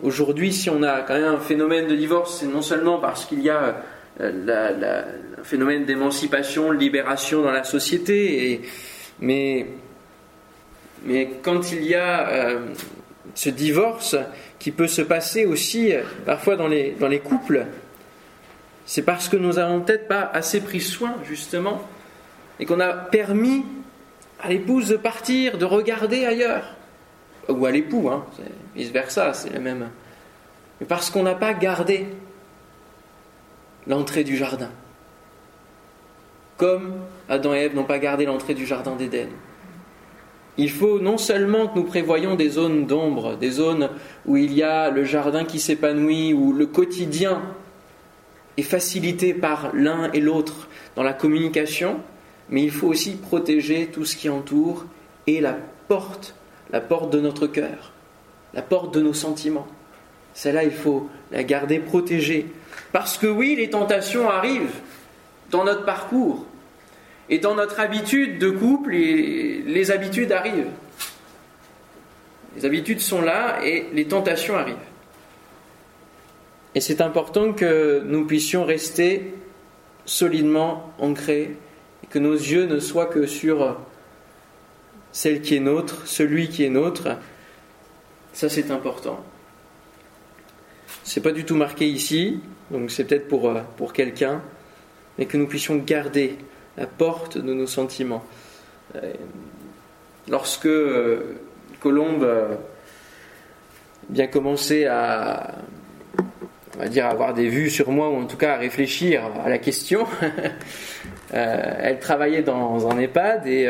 aujourd'hui, 0.03 0.53
si 0.53 0.69
on 0.69 0.83
a 0.83 1.01
quand 1.01 1.15
même 1.15 1.35
un 1.35 1.39
phénomène 1.39 1.87
de 1.87 1.97
divorce, 1.97 2.41
c'est 2.41 2.47
non 2.47 2.61
seulement 2.61 2.99
parce 2.99 3.25
qu'il 3.25 3.41
y 3.41 3.49
a 3.49 3.77
euh, 4.21 5.05
un 5.39 5.45
phénomène 5.45 5.87
d'émancipation, 5.87 6.73
de 6.73 6.79
libération 6.79 7.43
dans 7.43 7.53
la 7.53 7.65
société, 7.65 8.61
mais 9.21 9.67
quand 11.43 11.73
il 11.73 11.85
y 11.85 11.95
a 11.95 12.29
euh, 12.29 12.67
ce 13.35 13.49
divorce 13.49 14.17
qui 14.59 14.71
peut 14.71 14.89
se 14.89 15.03
passer 15.03 15.47
aussi 15.47 15.95
euh, 15.95 16.03
parfois 16.27 16.57
dans 16.57 16.69
les 16.69 17.21
couples, 17.25 17.67
c'est 18.85 19.03
parce 19.03 19.29
que 19.29 19.37
nous 19.37 19.55
n'avons 19.55 19.81
peut-être 19.81 20.09
pas 20.09 20.31
assez 20.33 20.61
pris 20.61 20.81
soin, 20.81 21.14
justement, 21.25 21.83
et 22.59 22.66
qu'on 22.66 22.81
a 22.81 22.92
permis 22.92 23.64
à 24.40 24.49
l'épouse 24.49 24.88
de 24.88 24.97
partir, 24.97 25.59
de 25.59 25.64
regarder 25.64 26.25
ailleurs. 26.25 26.77
ou 27.49 27.66
à 27.66 27.71
l'époux, 27.71 28.09
hein, 28.09 28.25
vice-versa, 28.75 29.35
c'est 29.35 29.53
la 29.53 29.61
même. 29.61 29.88
Mais 30.81 30.87
parce 30.87 31.11
qu'on 31.11 31.23
n'a 31.23 31.35
pas 31.35 31.55
gardé 31.55 32.07
l'entrée 33.87 34.25
du 34.25 34.37
jardin. 34.37 34.71
Comme 36.57 36.95
Adam 37.29 37.55
et 37.55 37.59
Ève 37.59 37.75
n'ont 37.75 37.85
pas 37.85 37.99
gardé 37.99 38.27
l'entrée 38.27 38.55
du 38.55 38.66
jardin 38.66 38.95
d'Éden. 38.95 39.29
Il 40.59 40.71
faut 40.71 41.01
non 41.01 41.18
seulement 41.18 41.68
que 41.68 41.79
nous 41.79 41.85
prévoyions 41.85 42.35
des 42.35 42.51
zones 42.51 42.87
d'ombre, 42.87 43.37
des 43.37 43.51
zones 43.51 43.88
où 44.27 44.37
il 44.37 44.53
y 44.53 44.62
a 44.62 44.90
le 44.90 45.05
jardin 45.05 45.45
qui 45.45 45.59
s'épanouit, 45.59 46.35
où 46.35 46.53
le 46.53 46.66
quotidien 46.66 47.40
est 48.57 48.62
facilité 48.62 49.35
par 49.35 49.75
l'un 49.75 50.11
et 50.12 50.21
l'autre 50.21 50.69
dans 50.97 51.03
la 51.03 51.12
communication, 51.12 52.01
mais 52.49 52.62
il 52.62 52.71
faut 52.71 52.88
aussi 52.88 53.12
protéger 53.12 53.87
tout 53.87 54.05
ce 54.05 54.17
qui 54.17 54.29
entoure 54.29 54.85
et 55.27 55.41
la 55.41 55.57
porte, 55.88 56.35
la 56.71 56.81
porte 56.81 57.12
de 57.12 57.21
notre 57.21 57.47
cœur, 57.47 57.93
la 58.55 58.62
porte 58.62 58.95
de 58.95 59.01
nos 59.01 59.15
sentiments. 59.15 59.69
Celle-là, 60.35 60.65
il 60.65 60.73
faut 60.73 61.09
la 61.31 61.45
garder 61.45 61.79
protégée. 61.79 62.47
Parce 62.93 63.19
que 63.19 63.27
oui, 63.27 63.55
les 63.57 63.71
tentations 63.71 64.29
arrivent 64.29 64.81
dans 65.51 65.65
notre 65.65 65.85
parcours. 65.85 66.47
Et 67.29 67.38
dans 67.38 67.55
notre 67.55 67.81
habitude 67.81 68.38
de 68.38 68.51
couple, 68.51 68.91
les 68.93 69.91
habitudes 69.91 70.33
arrivent. 70.33 70.71
Les 72.57 72.65
habitudes 72.67 73.01
sont 73.01 73.23
là 73.23 73.65
et 73.65 73.87
les 73.93 74.07
tentations 74.07 74.57
arrivent. 74.57 74.77
Et 76.75 76.81
c'est 76.81 77.01
important 77.01 77.53
que 77.53 78.03
nous 78.05 78.27
puissions 78.27 78.65
rester 78.65 79.35
solidement 80.07 80.93
ancrés 80.99 81.57
et 82.03 82.07
que 82.07 82.19
nos 82.19 82.35
yeux 82.35 82.67
ne 82.67 82.79
soient 82.79 83.07
que 83.07 83.27
sur 83.27 83.77
celle 85.13 85.43
qui 85.43 85.55
est 85.55 85.61
nôtre, 85.61 86.07
celui 86.07 86.49
qui 86.49 86.65
est 86.65 86.71
nôtre. 86.71 87.09
Ça, 88.33 88.49
c'est 88.49 88.71
important. 88.71 89.23
C'est 91.05 91.21
pas 91.21 91.33
du 91.33 91.45
tout 91.45 91.57
marqué 91.57 91.87
ici, 91.87 92.41
donc 92.71 92.91
c'est 92.91 93.05
peut-être 93.05 93.29
pour, 93.29 93.51
euh, 93.51 93.61
pour 93.77 93.93
quelqu'un, 93.93 94.41
mais 95.19 95.27
que 95.27 95.37
nous 95.37 95.47
puissions 95.47 95.77
garder 95.77 96.39
la 96.79 96.87
porte 96.87 97.37
de 97.37 97.53
nos 97.53 97.67
sentiments. 97.67 98.25
Euh, 98.95 99.13
lorsque 100.29 100.67
euh, 100.67 101.39
Colombe 101.81 102.27
bien 104.09 104.27
commencé 104.27 104.87
à, 104.87 105.55
on 106.77 106.83
va 106.83 106.89
dire, 106.89 107.07
avoir 107.07 107.35
des 107.35 107.49
vues 107.49 107.71
sur 107.71 107.91
moi, 107.91 108.11
ou 108.11 108.17
en 108.17 108.27
tout 108.27 108.37
cas 108.37 108.55
à 108.55 108.57
réfléchir 108.57 109.23
à 109.45 109.49
la 109.49 109.59
question, 109.59 110.07
elle 111.33 111.99
travaillait 111.99 112.43
dans 112.43 112.91
un 112.91 112.99
EHPAD 112.99 113.47
et 113.47 113.69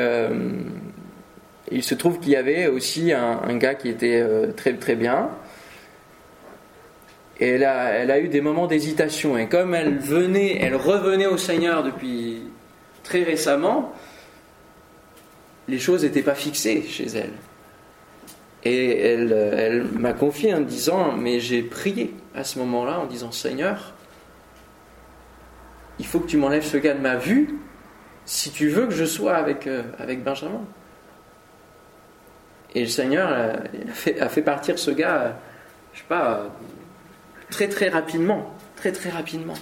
il 1.71 1.83
se 1.83 1.95
trouve 1.95 2.19
qu'il 2.21 2.33
y 2.33 2.37
avait 2.37 2.67
aussi 2.67 3.12
un, 3.12 3.57
gars 3.57 3.75
qui 3.75 3.88
était 3.88 4.25
très 4.57 4.75
très 4.75 4.95
bien, 4.95 5.31
et 7.43 7.49
elle 7.49 7.65
a, 7.65 8.21
eu 8.21 8.29
des 8.29 8.41
moments 8.41 8.69
d'hésitation. 8.69 9.37
Et 9.37 9.49
comme 9.49 9.75
elle 9.75 9.99
venait, 9.99 10.59
elle 10.61 10.77
revenait 10.77 11.27
au 11.27 11.37
Seigneur 11.37 11.83
depuis 11.83 12.43
très 13.03 13.25
récemment, 13.25 13.93
les 15.67 15.81
choses 15.81 16.05
n'étaient 16.05 16.23
pas 16.23 16.37
fixées 16.37 16.85
chez 16.88 17.07
elle. 17.17 17.33
Et 18.65 18.97
elle, 18.97 19.33
elle 19.57 19.83
m'a 19.83 20.12
confié 20.12 20.55
en 20.55 20.61
disant, 20.61 21.17
mais 21.17 21.41
j'ai 21.41 21.62
prié 21.62 22.15
à 22.35 22.45
ce 22.45 22.59
moment-là 22.61 23.01
en 23.01 23.07
disant, 23.07 23.33
Seigneur, 23.33 23.95
il 25.99 26.07
faut 26.07 26.21
que 26.21 26.27
tu 26.27 26.37
m'enlèves 26.37 26.64
ce 26.64 26.77
gars 26.77 26.95
de 26.95 27.01
ma 27.01 27.16
vue 27.16 27.59
si 28.25 28.51
tu 28.51 28.68
veux 28.68 28.87
que 28.87 28.95
je 28.95 29.05
sois 29.05 29.35
avec, 29.35 29.66
euh, 29.66 29.83
avec 29.99 30.23
Benjamin. 30.23 30.62
Et 32.75 32.81
le 32.81 32.88
Seigneur 32.88 33.31
a, 33.31 33.92
fait, 33.92 34.21
a 34.21 34.29
fait 34.29 34.42
partir 34.42 34.79
ce 34.79 34.90
gars, 34.90 35.37
je 35.92 35.99
sais 35.99 36.05
pas, 36.09 36.47
très 37.51 37.68
très 37.68 37.88
rapidement, 37.88 38.55
très 38.77 38.92
très 38.92 39.11
rapidement. 39.11 39.55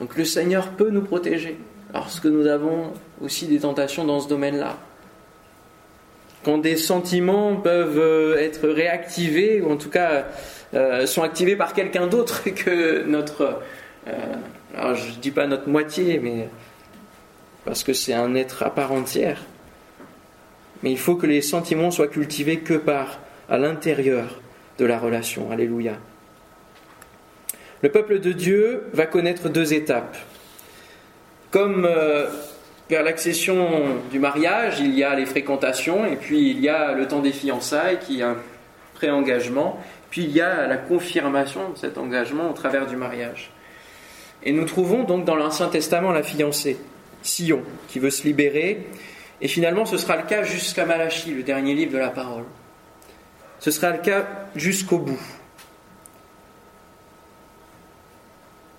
Donc 0.00 0.16
le 0.16 0.24
Seigneur 0.24 0.70
peut 0.70 0.90
nous 0.90 1.02
protéger 1.02 1.58
lorsque 1.92 2.26
nous 2.26 2.46
avons 2.46 2.92
aussi 3.20 3.46
des 3.46 3.60
tentations 3.60 4.04
dans 4.04 4.20
ce 4.20 4.28
domaine-là. 4.28 4.76
Quand 6.44 6.58
des 6.58 6.76
sentiments 6.76 7.56
peuvent 7.56 7.98
euh, 7.98 8.38
être 8.38 8.68
réactivés, 8.68 9.60
ou 9.60 9.72
en 9.72 9.76
tout 9.76 9.90
cas 9.90 10.26
euh, 10.74 11.06
sont 11.06 11.22
activés 11.22 11.56
par 11.56 11.72
quelqu'un 11.72 12.06
d'autre 12.06 12.42
que 12.50 13.04
notre... 13.04 13.60
Euh, 14.06 14.12
alors 14.76 14.94
je 14.94 15.10
ne 15.10 15.16
dis 15.16 15.30
pas 15.30 15.46
notre 15.46 15.68
moitié, 15.68 16.18
mais 16.18 16.48
parce 17.64 17.84
que 17.84 17.92
c'est 17.92 18.14
un 18.14 18.34
être 18.34 18.62
à 18.62 18.70
part 18.70 18.92
entière. 18.92 19.42
Mais 20.82 20.90
il 20.90 20.98
faut 20.98 21.16
que 21.16 21.26
les 21.26 21.42
sentiments 21.42 21.90
soient 21.90 22.08
cultivés 22.08 22.60
que 22.60 22.74
par, 22.74 23.18
à 23.48 23.58
l'intérieur 23.58 24.40
de 24.78 24.84
la 24.84 24.98
relation. 24.98 25.50
Alléluia. 25.50 25.94
Le 27.82 27.90
peuple 27.90 28.20
de 28.20 28.32
Dieu 28.32 28.84
va 28.92 29.06
connaître 29.06 29.48
deux 29.48 29.72
étapes. 29.72 30.16
Comme 31.50 31.84
euh, 31.84 32.26
vers 32.90 33.02
l'accession 33.02 34.00
du 34.10 34.18
mariage, 34.18 34.80
il 34.80 34.94
y 34.94 35.04
a 35.04 35.14
les 35.14 35.26
fréquentations, 35.26 36.04
et 36.06 36.16
puis 36.16 36.50
il 36.50 36.60
y 36.60 36.68
a 36.68 36.92
le 36.92 37.06
temps 37.06 37.20
des 37.20 37.32
fiançailles, 37.32 37.98
qui 38.00 38.20
est 38.20 38.24
un 38.24 38.36
pré-engagement, 38.94 39.80
puis 40.10 40.24
il 40.24 40.30
y 40.30 40.40
a 40.40 40.66
la 40.66 40.76
confirmation 40.76 41.70
de 41.70 41.78
cet 41.78 41.98
engagement 41.98 42.50
au 42.50 42.52
travers 42.52 42.86
du 42.86 42.96
mariage. 42.96 43.50
Et 44.42 44.52
nous 44.52 44.64
trouvons 44.64 45.04
donc 45.04 45.24
dans 45.24 45.36
l'Ancien 45.36 45.68
Testament 45.68 46.12
la 46.12 46.22
fiancée, 46.22 46.78
Sion, 47.22 47.62
qui 47.88 47.98
veut 47.98 48.10
se 48.10 48.24
libérer, 48.24 48.86
et 49.40 49.48
finalement 49.48 49.84
ce 49.84 49.98
sera 49.98 50.16
le 50.16 50.24
cas 50.24 50.42
jusqu'à 50.42 50.84
Malachie, 50.84 51.34
le 51.34 51.42
dernier 51.42 51.74
livre 51.74 51.92
de 51.92 51.98
la 51.98 52.10
parole. 52.10 52.44
Ce 53.58 53.70
sera 53.70 53.90
le 53.90 53.98
cas 53.98 54.26
jusqu'au 54.54 54.98
bout. 54.98 55.20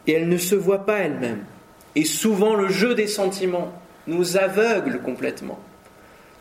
et 0.10 0.14
elle 0.14 0.28
ne 0.28 0.40
se 0.40 0.56
voit 0.56 0.88
pas 0.88 0.98
elle-même. 0.98 1.44
Et 1.96 2.04
souvent 2.04 2.56
le 2.56 2.68
jeu 2.68 2.96
des 2.96 3.06
sentiments 3.06 3.72
nous 4.08 4.38
aveugle 4.38 5.02
complètement, 5.02 5.60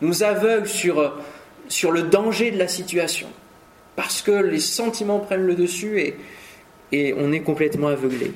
nous 0.01 0.23
aveugle 0.23 0.67
sur, 0.67 1.19
sur 1.69 1.93
le 1.93 2.05
danger 2.05 2.51
de 2.51 2.59
la 2.59 2.67
situation, 2.67 3.29
parce 3.99 4.23
que 4.23 4.31
les 4.31 4.61
sentiments 4.61 5.19
prennent 5.19 5.45
le 5.45 5.57
dessus 5.57 5.99
et, 5.99 6.15
et 6.93 7.15
on 7.19 7.33
est 7.33 7.41
complètement 7.41 7.89
aveuglé. 7.89 8.31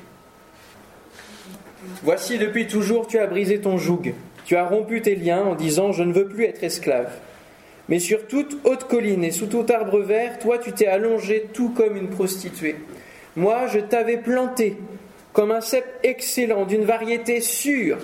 Voici 2.02 2.36
depuis 2.36 2.66
toujours 2.66 3.06
tu 3.06 3.20
as 3.20 3.28
brisé 3.28 3.60
ton 3.60 3.78
joug, 3.78 4.12
tu 4.44 4.56
as 4.56 4.64
rompu 4.64 5.02
tes 5.02 5.14
liens 5.14 5.44
en 5.44 5.54
disant 5.54 5.92
je 5.92 6.02
ne 6.02 6.12
veux 6.12 6.26
plus 6.26 6.46
être 6.46 6.64
esclave. 6.64 7.12
Mais 7.88 8.00
sur 8.00 8.26
toute 8.26 8.56
haute 8.64 8.88
colline 8.88 9.22
et 9.22 9.30
sous 9.30 9.46
tout 9.46 9.64
arbre 9.72 10.00
vert, 10.00 10.40
toi 10.40 10.58
tu 10.58 10.72
t'es 10.72 10.88
allongé 10.88 11.46
tout 11.52 11.68
comme 11.68 11.96
une 11.96 12.08
prostituée. 12.08 12.74
Moi 13.36 13.68
je 13.68 13.78
t'avais 13.78 14.16
planté 14.16 14.76
comme 15.32 15.52
un 15.52 15.60
cep 15.60 15.84
excellent, 16.02 16.64
d'une 16.66 16.84
variété 16.84 17.40
sûre. 17.40 17.98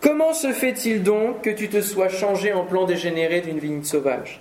Comment 0.00 0.32
se 0.32 0.52
fait-il 0.52 1.02
donc 1.02 1.42
que 1.42 1.50
tu 1.50 1.68
te 1.68 1.82
sois 1.82 2.08
changé 2.08 2.54
en 2.54 2.64
plan 2.64 2.86
dégénéré 2.86 3.42
d'une 3.42 3.58
vigne 3.58 3.84
sauvage? 3.84 4.40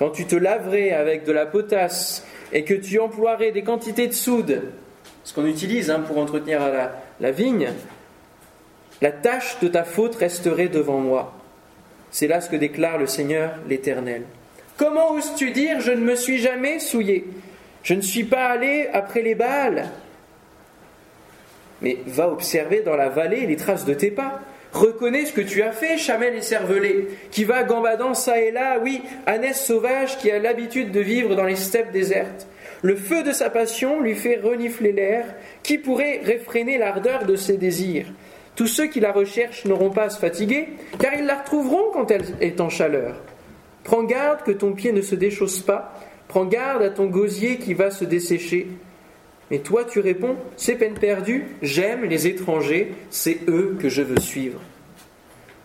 Quand 0.00 0.08
tu 0.08 0.24
te 0.24 0.34
laverais 0.34 0.92
avec 0.92 1.24
de 1.24 1.32
la 1.32 1.44
potasse 1.44 2.24
et 2.54 2.64
que 2.64 2.72
tu 2.72 2.98
emploierais 2.98 3.52
des 3.52 3.62
quantités 3.62 4.08
de 4.08 4.14
soude, 4.14 4.62
ce 5.24 5.34
qu'on 5.34 5.44
utilise 5.44 5.90
hein, 5.90 6.00
pour 6.00 6.16
entretenir 6.16 6.62
la, 7.20 7.30
vigne, 7.30 7.68
la 9.02 9.12
tâche 9.12 9.58
de 9.60 9.68
ta 9.68 9.84
faute 9.84 10.16
resterait 10.16 10.68
devant 10.68 11.00
moi. 11.00 11.34
C'est 12.10 12.28
là 12.28 12.40
ce 12.40 12.48
que 12.48 12.56
déclare 12.56 12.96
le 12.96 13.06
Seigneur 13.06 13.52
l'Éternel. 13.68 14.22
Comment 14.78 15.12
oses-tu 15.12 15.50
dire 15.50 15.80
je 15.80 15.92
ne 15.92 16.00
me 16.00 16.16
suis 16.16 16.38
jamais 16.38 16.78
souillé? 16.78 17.26
Je 17.82 17.92
ne 17.92 18.00
suis 18.00 18.24
pas 18.24 18.46
allé 18.46 18.88
après 18.94 19.20
les 19.20 19.34
balles 19.34 19.90
mais 21.82 21.98
va 22.06 22.28
observer 22.28 22.80
dans 22.80 22.96
la 22.96 23.08
vallée 23.08 23.46
les 23.46 23.56
traces 23.56 23.84
de 23.84 23.94
tes 23.94 24.10
pas. 24.10 24.40
Reconnais 24.72 25.24
ce 25.24 25.32
que 25.32 25.40
tu 25.40 25.62
as 25.62 25.72
fait, 25.72 25.98
chamel 25.98 26.34
et 26.34 26.42
cervelé, 26.42 27.08
qui 27.30 27.44
va 27.44 27.64
gambadant 27.64 28.14
ça 28.14 28.40
et 28.40 28.52
là, 28.52 28.78
oui, 28.80 29.02
ânesse 29.26 29.64
sauvage 29.64 30.16
qui 30.18 30.30
a 30.30 30.38
l'habitude 30.38 30.92
de 30.92 31.00
vivre 31.00 31.34
dans 31.34 31.44
les 31.44 31.56
steppes 31.56 31.90
désertes. 31.90 32.46
Le 32.82 32.94
feu 32.94 33.22
de 33.22 33.32
sa 33.32 33.50
passion 33.50 34.00
lui 34.00 34.14
fait 34.14 34.36
renifler 34.36 34.92
l'air, 34.92 35.26
qui 35.62 35.76
pourrait 35.76 36.20
réfréner 36.22 36.78
l'ardeur 36.78 37.26
de 37.26 37.36
ses 37.36 37.56
désirs. 37.56 38.06
Tous 38.54 38.68
ceux 38.68 38.86
qui 38.86 39.00
la 39.00 39.12
recherchent 39.12 39.64
n'auront 39.64 39.90
pas 39.90 40.04
à 40.04 40.10
se 40.10 40.18
fatiguer, 40.18 40.68
car 40.98 41.14
ils 41.14 41.26
la 41.26 41.38
retrouveront 41.38 41.90
quand 41.92 42.10
elle 42.10 42.24
est 42.40 42.60
en 42.60 42.68
chaleur. 42.68 43.16
Prends 43.84 44.04
garde 44.04 44.42
que 44.42 44.52
ton 44.52 44.72
pied 44.72 44.92
ne 44.92 45.00
se 45.00 45.14
déchausse 45.14 45.60
pas, 45.60 45.94
prends 46.28 46.44
garde 46.44 46.82
à 46.82 46.90
ton 46.90 47.06
gosier 47.06 47.56
qui 47.56 47.74
va 47.74 47.90
se 47.90 48.04
dessécher, 48.04 48.68
mais 49.50 49.58
toi, 49.58 49.84
tu 49.84 50.00
réponds, 50.00 50.36
c'est 50.56 50.76
peine 50.76 50.94
perdue, 50.94 51.46
j'aime 51.62 52.04
les 52.04 52.26
étrangers, 52.26 52.94
c'est 53.10 53.40
eux 53.48 53.76
que 53.80 53.88
je 53.88 54.02
veux 54.02 54.20
suivre. 54.20 54.60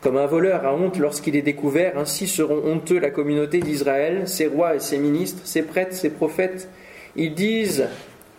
Comme 0.02 0.18
un 0.18 0.26
voleur 0.26 0.66
a 0.66 0.74
honte 0.74 1.00
lorsqu'il 1.00 1.36
est 1.36 1.42
découvert, 1.42 1.98
ainsi 1.98 2.28
seront 2.28 2.64
honteux 2.66 3.00
la 3.00 3.10
communauté 3.10 3.60
d'Israël, 3.60 4.28
ses 4.28 4.48
rois 4.48 4.76
et 4.76 4.80
ses 4.80 4.98
ministres, 4.98 5.42
ses 5.46 5.64
prêtres, 5.64 5.96
ses 5.96 6.12
prophètes. 6.12 6.70
Ils 7.16 7.34
disent 7.34 7.88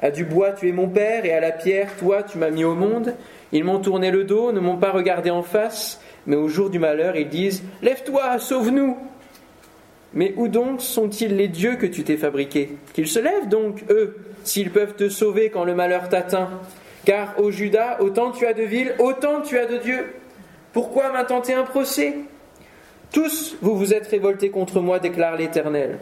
à 0.00 0.10
du 0.10 0.24
bois, 0.24 0.52
tu 0.52 0.68
es 0.68 0.72
mon 0.72 0.88
père, 0.88 1.24
et 1.24 1.32
à 1.32 1.40
la 1.40 1.52
pierre, 1.52 1.96
toi, 1.96 2.22
tu 2.22 2.38
m'as 2.38 2.50
mis 2.50 2.64
au 2.64 2.74
monde. 2.74 3.14
Ils 3.52 3.64
m'ont 3.64 3.80
tourné 3.80 4.10
le 4.10 4.24
dos, 4.24 4.52
ne 4.52 4.60
m'ont 4.60 4.76
pas 4.76 4.90
regardé 4.90 5.30
en 5.30 5.42
face, 5.42 6.00
mais 6.26 6.36
au 6.36 6.48
jour 6.48 6.70
du 6.70 6.78
malheur, 6.78 7.16
ils 7.16 7.28
disent 7.28 7.62
Lève-toi, 7.82 8.38
sauve-nous. 8.38 8.96
Mais 10.16 10.32
où 10.36 10.48
donc 10.48 10.80
sont-ils 10.80 11.36
les 11.36 11.46
dieux 11.46 11.76
que 11.76 11.84
tu 11.84 12.02
t'es 12.02 12.16
fabriqués 12.16 12.70
Qu'ils 12.94 13.06
se 13.06 13.18
lèvent 13.18 13.48
donc, 13.48 13.84
eux, 13.90 14.16
s'ils 14.44 14.70
peuvent 14.70 14.94
te 14.94 15.10
sauver 15.10 15.50
quand 15.50 15.64
le 15.64 15.74
malheur 15.74 16.08
t'atteint. 16.08 16.48
Car 17.04 17.38
au 17.38 17.50
Judas, 17.50 17.98
autant 18.00 18.32
tu 18.32 18.46
as 18.46 18.54
de 18.54 18.62
villes, 18.62 18.94
autant 18.98 19.42
tu 19.42 19.58
as 19.58 19.66
de 19.66 19.76
dieux. 19.76 20.06
Pourquoi 20.72 21.12
m'intenter 21.12 21.52
un 21.52 21.64
procès 21.64 22.14
Tous 23.12 23.56
vous 23.60 23.76
vous 23.76 23.92
êtes 23.92 24.06
révoltés 24.06 24.48
contre 24.48 24.80
moi, 24.80 24.98
déclare 25.00 25.36
l'Éternel. 25.36 25.98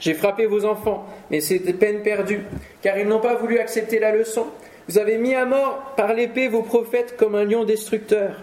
J'ai 0.00 0.14
frappé 0.14 0.46
vos 0.46 0.64
enfants, 0.64 1.06
mais 1.30 1.40
c'était 1.40 1.74
peine 1.74 2.02
perdue, 2.02 2.40
car 2.80 2.98
ils 2.98 3.06
n'ont 3.06 3.20
pas 3.20 3.34
voulu 3.34 3.58
accepter 3.58 3.98
la 3.98 4.16
leçon. 4.16 4.46
Vous 4.88 4.96
avez 4.96 5.18
mis 5.18 5.34
à 5.34 5.44
mort 5.44 5.92
par 5.98 6.14
l'épée 6.14 6.48
vos 6.48 6.62
prophètes 6.62 7.16
comme 7.18 7.34
un 7.34 7.44
lion 7.44 7.64
destructeur. 7.64 8.36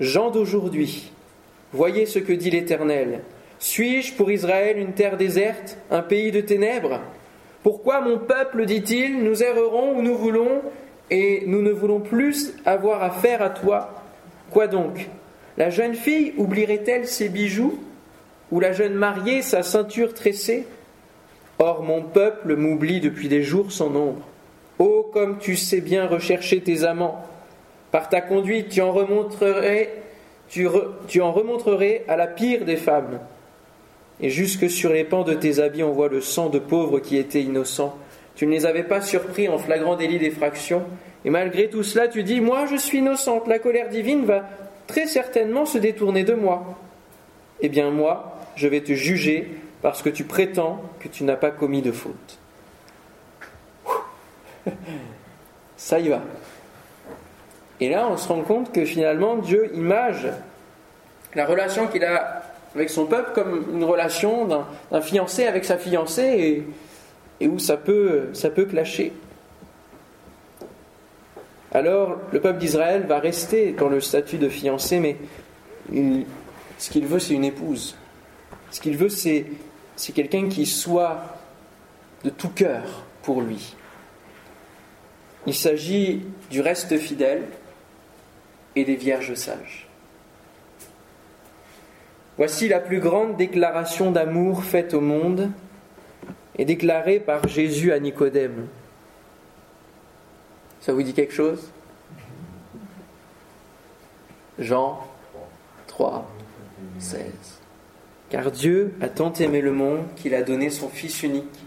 Gens 0.00 0.30
d'aujourd'hui, 0.30 1.12
voyez 1.72 2.04
ce 2.04 2.18
que 2.18 2.32
dit 2.32 2.50
l'Éternel. 2.50 3.20
Suis-je 3.58 4.14
pour 4.14 4.30
Israël 4.30 4.78
une 4.78 4.92
terre 4.92 5.16
déserte, 5.16 5.78
un 5.90 6.02
pays 6.02 6.30
de 6.30 6.40
ténèbres? 6.40 7.00
Pourquoi 7.62 8.00
mon 8.00 8.18
peuple, 8.18 8.64
dit-il, 8.64 9.22
nous 9.22 9.42
errerons 9.42 9.96
où 9.96 10.02
nous 10.02 10.16
voulons, 10.16 10.62
et 11.10 11.44
nous 11.46 11.62
ne 11.62 11.70
voulons 11.70 12.00
plus 12.00 12.52
avoir 12.64 13.02
affaire 13.02 13.42
à 13.42 13.50
toi? 13.50 14.02
Quoi 14.50 14.66
donc? 14.66 15.08
La 15.56 15.70
jeune 15.70 15.94
fille 15.94 16.34
oublierait-elle 16.36 17.06
ses 17.06 17.28
bijoux? 17.28 17.78
Ou 18.52 18.60
la 18.60 18.72
jeune 18.72 18.94
mariée 18.94 19.42
sa 19.42 19.62
ceinture 19.62 20.14
tressée? 20.14 20.66
Or 21.58 21.82
mon 21.82 22.02
peuple 22.02 22.54
m'oublie 22.54 23.00
depuis 23.00 23.28
des 23.28 23.42
jours 23.42 23.72
sans 23.72 23.90
nombre. 23.90 24.22
Oh, 24.78 25.10
comme 25.12 25.38
tu 25.38 25.56
sais 25.56 25.80
bien 25.80 26.06
rechercher 26.06 26.60
tes 26.60 26.84
amants. 26.84 27.24
Par 27.90 28.08
ta 28.08 28.20
conduite, 28.20 28.68
tu 28.68 28.82
en 28.82 28.92
remonterais, 28.92 29.90
tu, 30.48 30.66
en 30.66 31.32
remonterais 31.32 32.04
à 32.08 32.16
la 32.16 32.26
pire 32.26 32.64
des 32.64 32.76
femmes. 32.76 33.20
Et 34.20 34.30
jusque 34.30 34.70
sur 34.70 34.92
les 34.92 35.04
pans 35.04 35.24
de 35.24 35.34
tes 35.34 35.60
habits, 35.60 35.82
on 35.82 35.92
voit 35.92 36.08
le 36.08 36.20
sang 36.20 36.48
de 36.48 36.58
pauvres 36.58 37.00
qui 37.00 37.16
étaient 37.16 37.42
innocents. 37.42 37.96
Tu 38.34 38.46
ne 38.46 38.52
les 38.52 38.66
avais 38.66 38.82
pas 38.82 39.00
surpris 39.00 39.48
en 39.48 39.58
flagrant 39.58 39.96
délit 39.96 40.18
d'effraction, 40.18 40.84
et 41.24 41.30
malgré 41.30 41.68
tout 41.68 41.82
cela, 41.82 42.06
tu 42.08 42.22
dis 42.22 42.40
Moi, 42.40 42.66
je 42.66 42.76
suis 42.76 42.98
innocente, 42.98 43.48
la 43.48 43.58
colère 43.58 43.88
divine 43.88 44.24
va 44.24 44.48
très 44.86 45.06
certainement 45.06 45.66
se 45.66 45.78
détourner 45.78 46.22
de 46.22 46.34
moi. 46.34 46.78
Eh 47.60 47.68
bien, 47.68 47.90
moi, 47.90 48.38
je 48.54 48.68
vais 48.68 48.80
te 48.80 48.92
juger 48.92 49.48
parce 49.82 50.02
que 50.02 50.08
tu 50.08 50.24
prétends 50.24 50.80
que 51.00 51.08
tu 51.08 51.24
n'as 51.24 51.36
pas 51.36 51.50
commis 51.50 51.82
de 51.82 51.92
faute. 51.92 52.38
Ça 55.76 55.98
y 55.98 56.08
va. 56.08 56.22
Et 57.80 57.90
là, 57.90 58.08
on 58.10 58.16
se 58.16 58.28
rend 58.28 58.42
compte 58.42 58.72
que 58.72 58.84
finalement, 58.84 59.36
Dieu 59.36 59.70
image 59.74 60.28
la 61.34 61.44
relation 61.44 61.86
qu'il 61.88 62.04
a 62.04 62.42
avec 62.76 62.90
son 62.90 63.06
peuple 63.06 63.30
comme 63.34 63.64
une 63.72 63.84
relation 63.84 64.46
d'un 64.46 65.00
fiancé 65.00 65.46
avec 65.46 65.64
sa 65.64 65.78
fiancée 65.78 66.64
et, 67.40 67.48
où 67.48 67.58
ça 67.58 67.76
peut, 67.76 68.28
ça 68.32 68.50
peut 68.50 68.66
clasher 68.66 69.12
alors 71.72 72.16
le 72.32 72.40
peuple 72.40 72.58
d'Israël 72.58 73.04
va 73.06 73.18
rester 73.18 73.72
dans 73.72 73.88
le 73.88 74.00
statut 74.00 74.38
de 74.38 74.48
fiancé, 74.48 74.98
mais 74.98 75.16
ce 76.78 76.90
qu'il 76.90 77.06
veut, 77.06 77.18
c'est 77.18 77.34
une 77.34 77.44
épouse. 77.44 77.96
Ce 78.70 78.80
qu'il 78.80 78.96
veut, 78.96 79.10
c'est, 79.10 79.44
c'est 79.94 80.12
quelqu'un 80.12 80.48
qui 80.48 80.64
soit 80.64 81.22
de 82.24 82.30
tout 82.30 82.48
cœur 82.48 83.04
pour 83.22 83.42
lui. 83.42 83.74
Il 85.46 85.54
s'agit 85.54 86.22
du 86.50 86.62
reste 86.62 86.96
fidèle 86.98 87.42
et 88.74 88.84
des 88.84 88.96
vierges 88.96 89.34
sages. 89.34 89.85
Voici 92.36 92.68
la 92.68 92.80
plus 92.80 93.00
grande 93.00 93.36
déclaration 93.36 94.10
d'amour 94.10 94.62
faite 94.62 94.92
au 94.92 95.00
monde 95.00 95.50
et 96.58 96.66
déclarée 96.66 97.18
par 97.18 97.48
Jésus 97.48 97.92
à 97.92 97.98
Nicodème. 97.98 98.66
Ça 100.80 100.92
vous 100.92 101.02
dit 101.02 101.14
quelque 101.14 101.32
chose? 101.32 101.70
Jean 104.58 105.06
3, 105.86 106.30
16. 106.98 107.22
Car 108.28 108.50
Dieu 108.50 108.94
a 109.00 109.08
tant 109.08 109.32
aimé 109.32 109.62
le 109.62 109.72
monde 109.72 110.04
qu'il 110.16 110.34
a 110.34 110.42
donné 110.42 110.68
son 110.68 110.88
Fils 110.88 111.22
unique, 111.22 111.64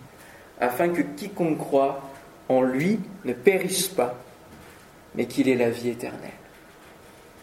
afin 0.59 0.89
que 0.89 1.01
quiconque 1.01 1.57
croit 1.57 2.01
en 2.47 2.61
lui 2.61 2.99
ne 3.25 3.33
périsse 3.33 3.87
pas, 3.87 4.15
mais 5.15 5.25
qu'il 5.25 5.49
ait 5.49 5.55
la 5.55 5.69
vie 5.69 5.89
éternelle. 5.89 6.29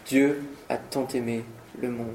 Dieu 0.06 0.42
a 0.68 0.76
tant 0.76 1.08
aimé 1.08 1.44
le 1.80 1.90
monde. 1.90 2.14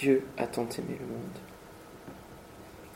Dieu 0.00 0.22
a 0.38 0.46
tant 0.46 0.66
aimé 0.78 0.96
le 0.98 1.06
monde. 1.06 1.38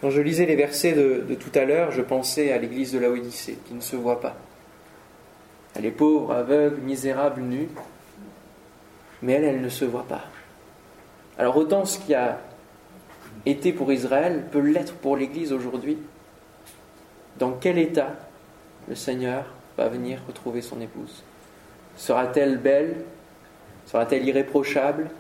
Quand 0.01 0.09
je 0.09 0.23
lisais 0.23 0.47
les 0.47 0.57
versets 0.57 0.93
de, 0.93 1.35
tout 1.35 1.51
à 1.55 1.67
l'heure, 1.67 1.91
je 1.91 2.01
pensais 2.01 2.51
à 2.51 2.57
l'église 2.57 2.93
de 2.93 2.99
la 2.99 3.11
Odyssée, 3.11 3.59
qui 3.67 3.75
ne 3.75 3.83
se 3.83 3.95
voit 3.95 4.23
pas. 4.23 4.37
Elle 5.75 5.85
est 5.85 5.91
pauvre, 5.91 6.33
aveugle, 6.33 6.81
misérable, 6.81 7.43
nue, 7.43 7.69
mais 9.21 9.35
elle, 9.35 9.45
elle 9.45 9.61
ne 9.61 9.69
se 9.69 9.85
voit 9.85 10.07
pas. 10.07 10.25
Alors 11.37 11.59
autant 11.59 11.85
ce 11.85 11.99
qui 11.99 12.15
a 12.15 12.41
été 13.45 13.73
pour 13.75 13.93
Israël 13.93 14.47
peut 14.51 14.61
l'être 14.61 14.95
pour 14.95 15.19
l'Église 15.19 15.53
aujourd'hui. 15.53 15.99
Dans 17.39 17.53
quel 17.53 17.79
état 17.79 18.15
le 18.89 18.95
Seigneur 18.95 19.45
va 19.77 19.89
venir 19.89 20.23
retrouver 20.27 20.63
son 20.63 20.81
épouse? 20.81 21.23
Sera-t-elle 21.97 22.57
belle? 22.57 22.97
Sera-t-elle 23.87 24.27
irréprochable? 24.27 25.11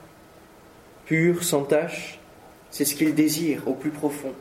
Pure, 1.06 1.44
sans 1.44 1.64
tache 1.64 2.18
C'est 2.70 2.84
ce 2.84 2.94
qu'il 2.94 3.14
désire 3.14 3.68
au 3.68 3.74
plus 3.74 3.90
profond. 3.90 4.32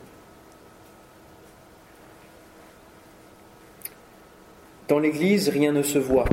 Dans 4.88 5.00
l'Église, 5.00 5.50
rien 5.50 5.72
ne 5.72 5.84
se 5.84 5.98
voit. 5.98 6.26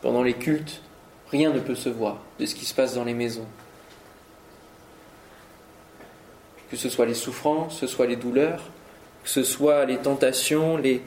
Pendant 0.00 0.22
les 0.22 0.34
cultes, 0.34 0.82
rien 1.30 1.52
ne 1.52 1.60
peut 1.60 1.74
se 1.74 1.88
voir 1.88 2.18
de 2.38 2.46
ce 2.46 2.54
qui 2.54 2.64
se 2.64 2.74
passe 2.74 2.94
dans 2.94 3.04
les 3.04 3.14
maisons. 3.14 3.46
Que 6.70 6.76
ce 6.76 6.88
soit 6.88 7.06
les 7.06 7.14
souffrances, 7.14 7.74
que 7.74 7.86
ce 7.86 7.86
soit 7.86 8.06
les 8.06 8.16
douleurs, 8.16 8.62
que 9.24 9.28
ce 9.28 9.42
soit 9.42 9.84
les 9.84 9.98
tentations, 9.98 10.76
les 10.76 11.02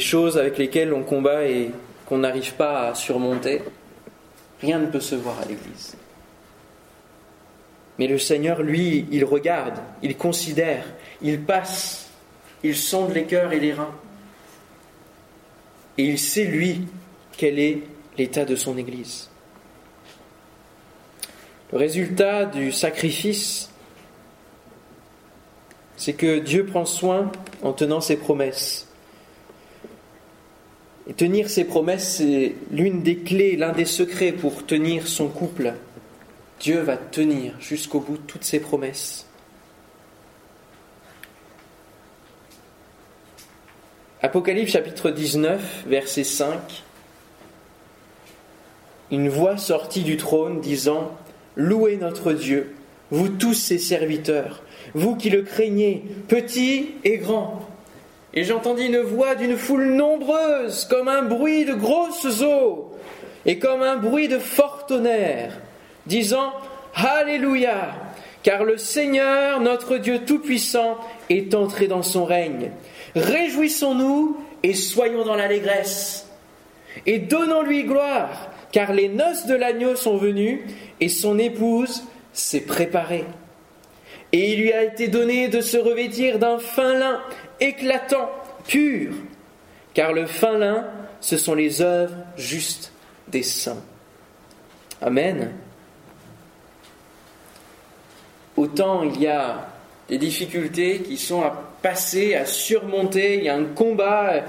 choses 0.00 0.38
avec 0.38 0.58
lesquelles 0.58 0.92
on 0.92 1.02
combat 1.02 1.44
et 1.44 1.70
qu'on 2.06 2.18
n'arrive 2.18 2.54
pas 2.54 2.88
à 2.88 2.94
surmonter, 2.94 3.62
rien 4.60 4.78
ne 4.78 4.86
peut 4.86 5.00
se 5.00 5.14
voir 5.14 5.40
à 5.40 5.44
l'Église. 5.44 5.96
Mais 7.98 8.06
le 8.06 8.18
Seigneur, 8.18 8.62
lui, 8.62 9.06
il 9.12 9.24
regarde, 9.24 9.78
il 10.02 10.16
considère, 10.16 10.84
il 11.22 11.40
passe, 11.40 12.08
il 12.62 12.76
sonde 12.76 13.12
les 13.12 13.24
cœurs 13.24 13.52
et 13.52 13.60
les 13.60 13.72
reins 13.72 13.94
et 15.96 16.04
il 16.04 16.18
sait, 16.18 16.44
lui, 16.44 16.82
quel 17.36 17.58
est 17.58 17.82
l'état 18.18 18.44
de 18.44 18.56
son 18.56 18.76
Église. 18.76 19.30
Le 21.72 21.78
résultat 21.78 22.46
du 22.46 22.72
sacrifice, 22.72 23.70
c'est 25.96 26.12
que 26.12 26.38
Dieu 26.38 26.66
prend 26.66 26.84
soin 26.84 27.30
en 27.62 27.72
tenant 27.72 28.00
ses 28.00 28.16
promesses. 28.16 28.88
Et 31.06 31.12
tenir 31.12 31.50
ses 31.50 31.64
promesses, 31.64 32.16
c'est 32.16 32.54
l'une 32.70 33.02
des 33.02 33.16
clés, 33.16 33.56
l'un 33.56 33.72
des 33.72 33.84
secrets 33.84 34.32
pour 34.32 34.64
tenir 34.64 35.06
son 35.06 35.28
couple. 35.28 35.74
Dieu 36.60 36.80
va 36.80 36.96
tenir 36.96 37.54
jusqu'au 37.60 38.00
bout 38.00 38.16
toutes 38.16 38.44
ses 38.44 38.60
promesses. 38.60 39.26
Apocalypse 44.22 44.72
chapitre 44.72 45.10
19, 45.10 45.84
verset 45.86 46.24
5. 46.24 46.58
Une 49.10 49.28
voix 49.28 49.58
sortit 49.58 50.02
du 50.02 50.16
trône 50.16 50.62
disant 50.62 51.14
Louez 51.56 51.98
notre 51.98 52.32
Dieu, 52.32 52.74
vous 53.10 53.28
tous 53.28 53.52
ses 53.52 53.76
serviteurs, 53.76 54.62
vous 54.94 55.14
qui 55.16 55.28
le 55.28 55.42
craignez, 55.42 56.02
petits 56.28 56.92
et 57.04 57.18
grands. 57.18 57.68
Et 58.34 58.42
j'entendis 58.42 58.86
une 58.86 59.00
voix 59.00 59.36
d'une 59.36 59.56
foule 59.56 59.92
nombreuse, 59.92 60.84
comme 60.86 61.08
un 61.08 61.22
bruit 61.22 61.64
de 61.64 61.74
grosses 61.74 62.42
eaux, 62.42 62.92
et 63.46 63.58
comme 63.58 63.82
un 63.82 63.96
bruit 63.96 64.26
de 64.26 64.38
fort 64.38 64.86
tonnerre, 64.86 65.52
disant 66.06 66.52
Alléluia, 66.94 67.94
car 68.42 68.64
le 68.64 68.76
Seigneur, 68.76 69.60
notre 69.60 69.98
Dieu 69.98 70.20
Tout-Puissant, 70.26 70.98
est 71.30 71.54
entré 71.54 71.86
dans 71.86 72.02
son 72.02 72.24
règne. 72.24 72.72
Réjouissons-nous 73.14 74.36
et 74.64 74.74
soyons 74.74 75.24
dans 75.24 75.36
l'allégresse. 75.36 76.28
Et 77.06 77.18
donnons-lui 77.18 77.84
gloire, 77.84 78.50
car 78.72 78.92
les 78.92 79.08
noces 79.08 79.46
de 79.46 79.54
l'agneau 79.54 79.94
sont 79.94 80.16
venues 80.16 80.66
et 81.00 81.08
son 81.08 81.38
épouse 81.38 82.02
s'est 82.32 82.62
préparée. 82.62 83.24
Et 84.32 84.52
il 84.52 84.60
lui 84.60 84.72
a 84.72 84.82
été 84.82 85.06
donné 85.06 85.46
de 85.46 85.60
se 85.60 85.76
revêtir 85.76 86.40
d'un 86.40 86.58
fin 86.58 86.94
lin 86.94 87.20
éclatant, 87.60 88.30
pur, 88.66 89.12
car 89.92 90.12
le 90.12 90.26
fin 90.26 90.58
lin, 90.58 90.86
ce 91.20 91.36
sont 91.36 91.54
les 91.54 91.82
œuvres 91.82 92.16
justes 92.36 92.92
des 93.28 93.42
saints. 93.42 93.82
Amen. 95.00 95.52
Autant 98.56 99.02
il 99.02 99.20
y 99.20 99.26
a 99.26 99.68
des 100.08 100.18
difficultés 100.18 101.00
qui 101.00 101.16
sont 101.16 101.42
à 101.42 101.50
passer, 101.82 102.34
à 102.34 102.46
surmonter, 102.46 103.38
il 103.38 103.44
y 103.44 103.48
a 103.48 103.56
un 103.56 103.64
combat 103.64 104.44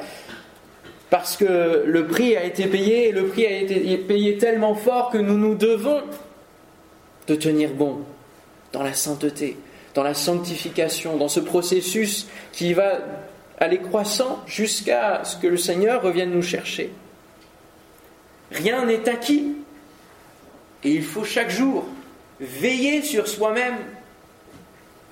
parce 1.10 1.38
que 1.38 1.84
le 1.86 2.08
prix 2.08 2.36
a 2.36 2.44
été 2.44 2.68
payé 2.68 3.10
et 3.10 3.12
le 3.12 3.28
prix 3.28 3.46
a 3.46 3.60
été 3.60 3.98
payé 3.98 4.38
tellement 4.38 4.76
fort 4.76 5.12
que 5.12 5.18
nous 5.18 5.38
nous 5.38 5.56
devons 5.56 6.02
de 7.28 7.36
tenir 7.36 7.72
bon 7.72 8.00
dans 8.74 8.84
la 8.84 8.94
sainteté, 8.94 9.58
dans 9.96 10.04
la 10.04 10.14
sanctification, 10.14 11.18
dans 11.18 11.30
ce 11.30 11.40
processus 11.40 12.28
qui 12.52 12.74
va 12.74 13.00
aller 13.58 13.80
croissant 13.80 14.44
jusqu'à 14.46 15.24
ce 15.24 15.38
que 15.38 15.48
le 15.48 15.58
Seigneur 15.58 16.04
revienne 16.04 16.32
nous 16.32 16.42
chercher. 16.42 16.92
Rien 18.52 18.86
n'est 18.86 19.08
acquis 19.10 19.56
et 20.84 20.92
il 20.92 21.04
faut 21.04 21.24
chaque 21.24 21.50
jour 21.50 21.86
veiller 22.42 23.02
sur 23.02 23.28
soi-même, 23.28 23.78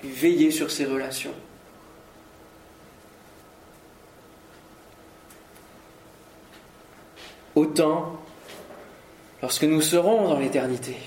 veiller 0.03 0.51
sur 0.51 0.69
ses 0.69 0.85
relations. 0.85 1.33
Autant 7.55 8.19
lorsque 9.41 9.63
nous 9.63 9.81
serons 9.81 10.27
dans 10.27 10.39
l'éternité, 10.39 10.97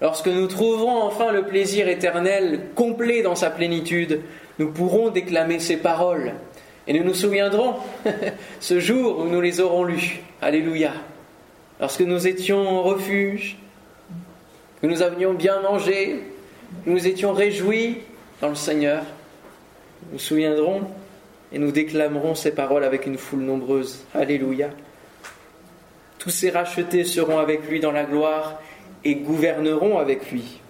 lorsque 0.00 0.28
nous 0.28 0.46
trouverons 0.46 1.02
enfin 1.02 1.32
le 1.32 1.44
plaisir 1.44 1.88
éternel 1.88 2.60
complet 2.74 3.22
dans 3.22 3.34
sa 3.34 3.50
plénitude, 3.50 4.20
nous 4.58 4.70
pourrons 4.70 5.10
déclamer 5.10 5.58
ces 5.58 5.76
paroles 5.76 6.34
et 6.86 6.92
nous 6.92 7.04
nous 7.04 7.14
souviendrons 7.14 7.74
ce 8.60 8.80
jour 8.80 9.18
où 9.18 9.24
nous 9.24 9.40
les 9.40 9.60
aurons 9.60 9.84
lues. 9.84 10.20
Alléluia. 10.40 10.92
Lorsque 11.80 12.02
nous 12.02 12.26
étions 12.26 12.66
en 12.68 12.82
refuge, 12.82 13.58
que 14.80 14.86
nous 14.86 15.02
avions 15.02 15.34
bien 15.34 15.60
mangé, 15.60 16.20
nous 16.86 17.06
étions 17.06 17.32
réjouis 17.32 17.98
dans 18.40 18.48
le 18.48 18.54
Seigneur, 18.54 19.02
nous 20.06 20.14
nous 20.14 20.18
souviendrons 20.18 20.82
et 21.52 21.58
nous 21.58 21.72
déclamerons 21.72 22.34
ces 22.34 22.52
paroles 22.52 22.84
avec 22.84 23.06
une 23.06 23.18
foule 23.18 23.40
nombreuse. 23.40 24.04
Alléluia. 24.14 24.70
Tous 26.18 26.30
ces 26.30 26.50
rachetés 26.50 27.04
seront 27.04 27.38
avec 27.38 27.68
lui 27.68 27.80
dans 27.80 27.92
la 27.92 28.04
gloire 28.04 28.60
et 29.06 29.14
gouverneront 29.14 29.98
avec 29.98 30.30
lui. 30.32 30.60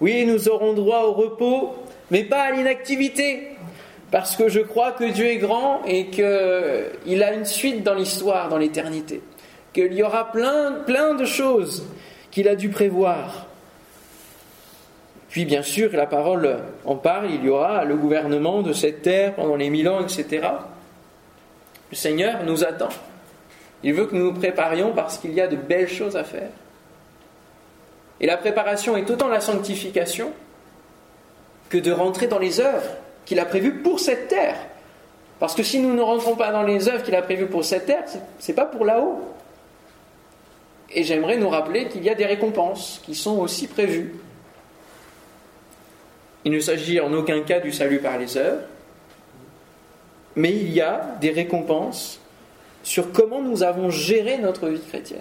Oui, 0.00 0.24
nous 0.24 0.48
aurons 0.48 0.72
droit 0.72 1.02
au 1.02 1.12
repos, 1.12 1.74
mais 2.10 2.22
pas 2.24 2.42
à 2.42 2.50
l'inactivité, 2.52 3.48
parce 4.10 4.36
que 4.36 4.48
je 4.48 4.60
crois 4.60 4.92
que 4.92 5.04
Dieu 5.04 5.26
est 5.26 5.38
grand 5.38 5.82
et 5.86 6.06
qu'il 6.06 7.22
a 7.22 7.34
une 7.34 7.44
suite 7.44 7.82
dans 7.82 7.94
l'histoire, 7.94 8.48
dans 8.48 8.58
l'éternité, 8.58 9.22
qu'il 9.72 9.92
y 9.92 10.02
aura 10.02 10.30
plein, 10.30 10.72
plein 10.86 11.14
de 11.14 11.24
choses 11.24 11.84
qu'il 12.30 12.48
a 12.48 12.54
dû 12.54 12.68
prévoir. 12.68 13.46
Puis 15.28 15.44
bien 15.44 15.62
sûr, 15.62 15.90
la 15.92 16.06
parole 16.06 16.58
en 16.84 16.96
parle, 16.96 17.30
il 17.30 17.44
y 17.44 17.48
aura 17.48 17.84
le 17.84 17.96
gouvernement 17.96 18.62
de 18.62 18.72
cette 18.72 19.02
terre 19.02 19.34
pendant 19.34 19.56
les 19.56 19.70
mille 19.70 19.88
ans, 19.88 20.00
etc. 20.00 20.48
Le 21.90 21.96
Seigneur 21.96 22.44
nous 22.44 22.64
attend. 22.64 22.88
Il 23.82 23.94
veut 23.94 24.06
que 24.06 24.14
nous 24.14 24.26
nous 24.26 24.34
préparions 24.34 24.92
parce 24.94 25.18
qu'il 25.18 25.32
y 25.32 25.40
a 25.40 25.46
de 25.46 25.56
belles 25.56 25.88
choses 25.88 26.16
à 26.16 26.24
faire. 26.24 26.50
Et 28.20 28.26
la 28.26 28.36
préparation 28.36 28.96
est 28.96 29.10
autant 29.10 29.28
la 29.28 29.40
sanctification 29.40 30.32
que 31.68 31.78
de 31.78 31.90
rentrer 31.92 32.26
dans 32.26 32.38
les 32.38 32.60
œuvres 32.60 32.90
qu'il 33.24 33.38
a 33.38 33.44
prévues 33.44 33.76
pour 33.76 34.00
cette 34.00 34.28
terre. 34.28 34.56
Parce 35.38 35.54
que 35.54 35.62
si 35.62 35.80
nous 35.80 35.94
ne 35.94 36.02
rentrons 36.02 36.36
pas 36.36 36.52
dans 36.52 36.62
les 36.62 36.88
œuvres 36.88 37.02
qu'il 37.02 37.14
a 37.14 37.22
prévues 37.22 37.46
pour 37.46 37.64
cette 37.64 37.86
terre, 37.86 38.04
ce 38.38 38.48
n'est 38.48 38.54
pas 38.54 38.66
pour 38.66 38.84
là-haut. 38.84 39.20
Et 40.92 41.04
j'aimerais 41.04 41.36
nous 41.36 41.48
rappeler 41.48 41.88
qu'il 41.88 42.04
y 42.04 42.10
a 42.10 42.14
des 42.14 42.26
récompenses 42.26 43.00
qui 43.04 43.14
sont 43.14 43.38
aussi 43.38 43.68
prévues. 43.68 44.16
Il 46.44 46.52
ne 46.52 46.60
s'agit 46.60 47.00
en 47.00 47.12
aucun 47.12 47.40
cas 47.42 47.60
du 47.60 47.72
salut 47.72 48.00
par 48.00 48.18
les 48.18 48.36
œuvres, 48.36 48.62
mais 50.36 50.50
il 50.50 50.72
y 50.72 50.80
a 50.80 51.16
des 51.20 51.30
récompenses 51.30 52.20
sur 52.82 53.12
comment 53.12 53.40
nous 53.40 53.62
avons 53.62 53.90
géré 53.90 54.38
notre 54.38 54.68
vie 54.68 54.80
chrétienne. 54.80 55.20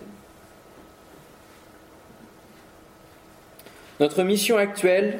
Notre 4.00 4.24
mission 4.24 4.58
actuelle, 4.58 5.20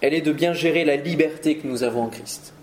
elle 0.00 0.14
est 0.14 0.20
de 0.20 0.32
bien 0.32 0.52
gérer 0.52 0.84
la 0.84 0.96
liberté 0.96 1.56
que 1.56 1.66
nous 1.66 1.82
avons 1.82 2.02
en 2.02 2.08
Christ. 2.08 2.54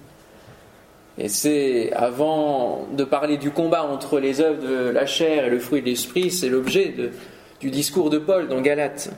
Et 1.17 1.27
c'est, 1.27 1.91
avant 1.93 2.87
de 2.93 3.03
parler 3.03 3.37
du 3.37 3.51
combat 3.51 3.83
entre 3.83 4.19
les 4.19 4.39
œuvres 4.39 4.61
de 4.65 4.89
la 4.89 5.05
chair 5.05 5.45
et 5.45 5.49
le 5.49 5.59
fruit 5.59 5.81
de 5.81 5.87
l'esprit, 5.87 6.31
c'est 6.31 6.47
l'objet 6.47 6.93
du 7.59 7.69
discours 7.69 8.09
de 8.09 8.17
Paul 8.17 8.47
dans 8.47 8.61
Galates. 8.61 9.09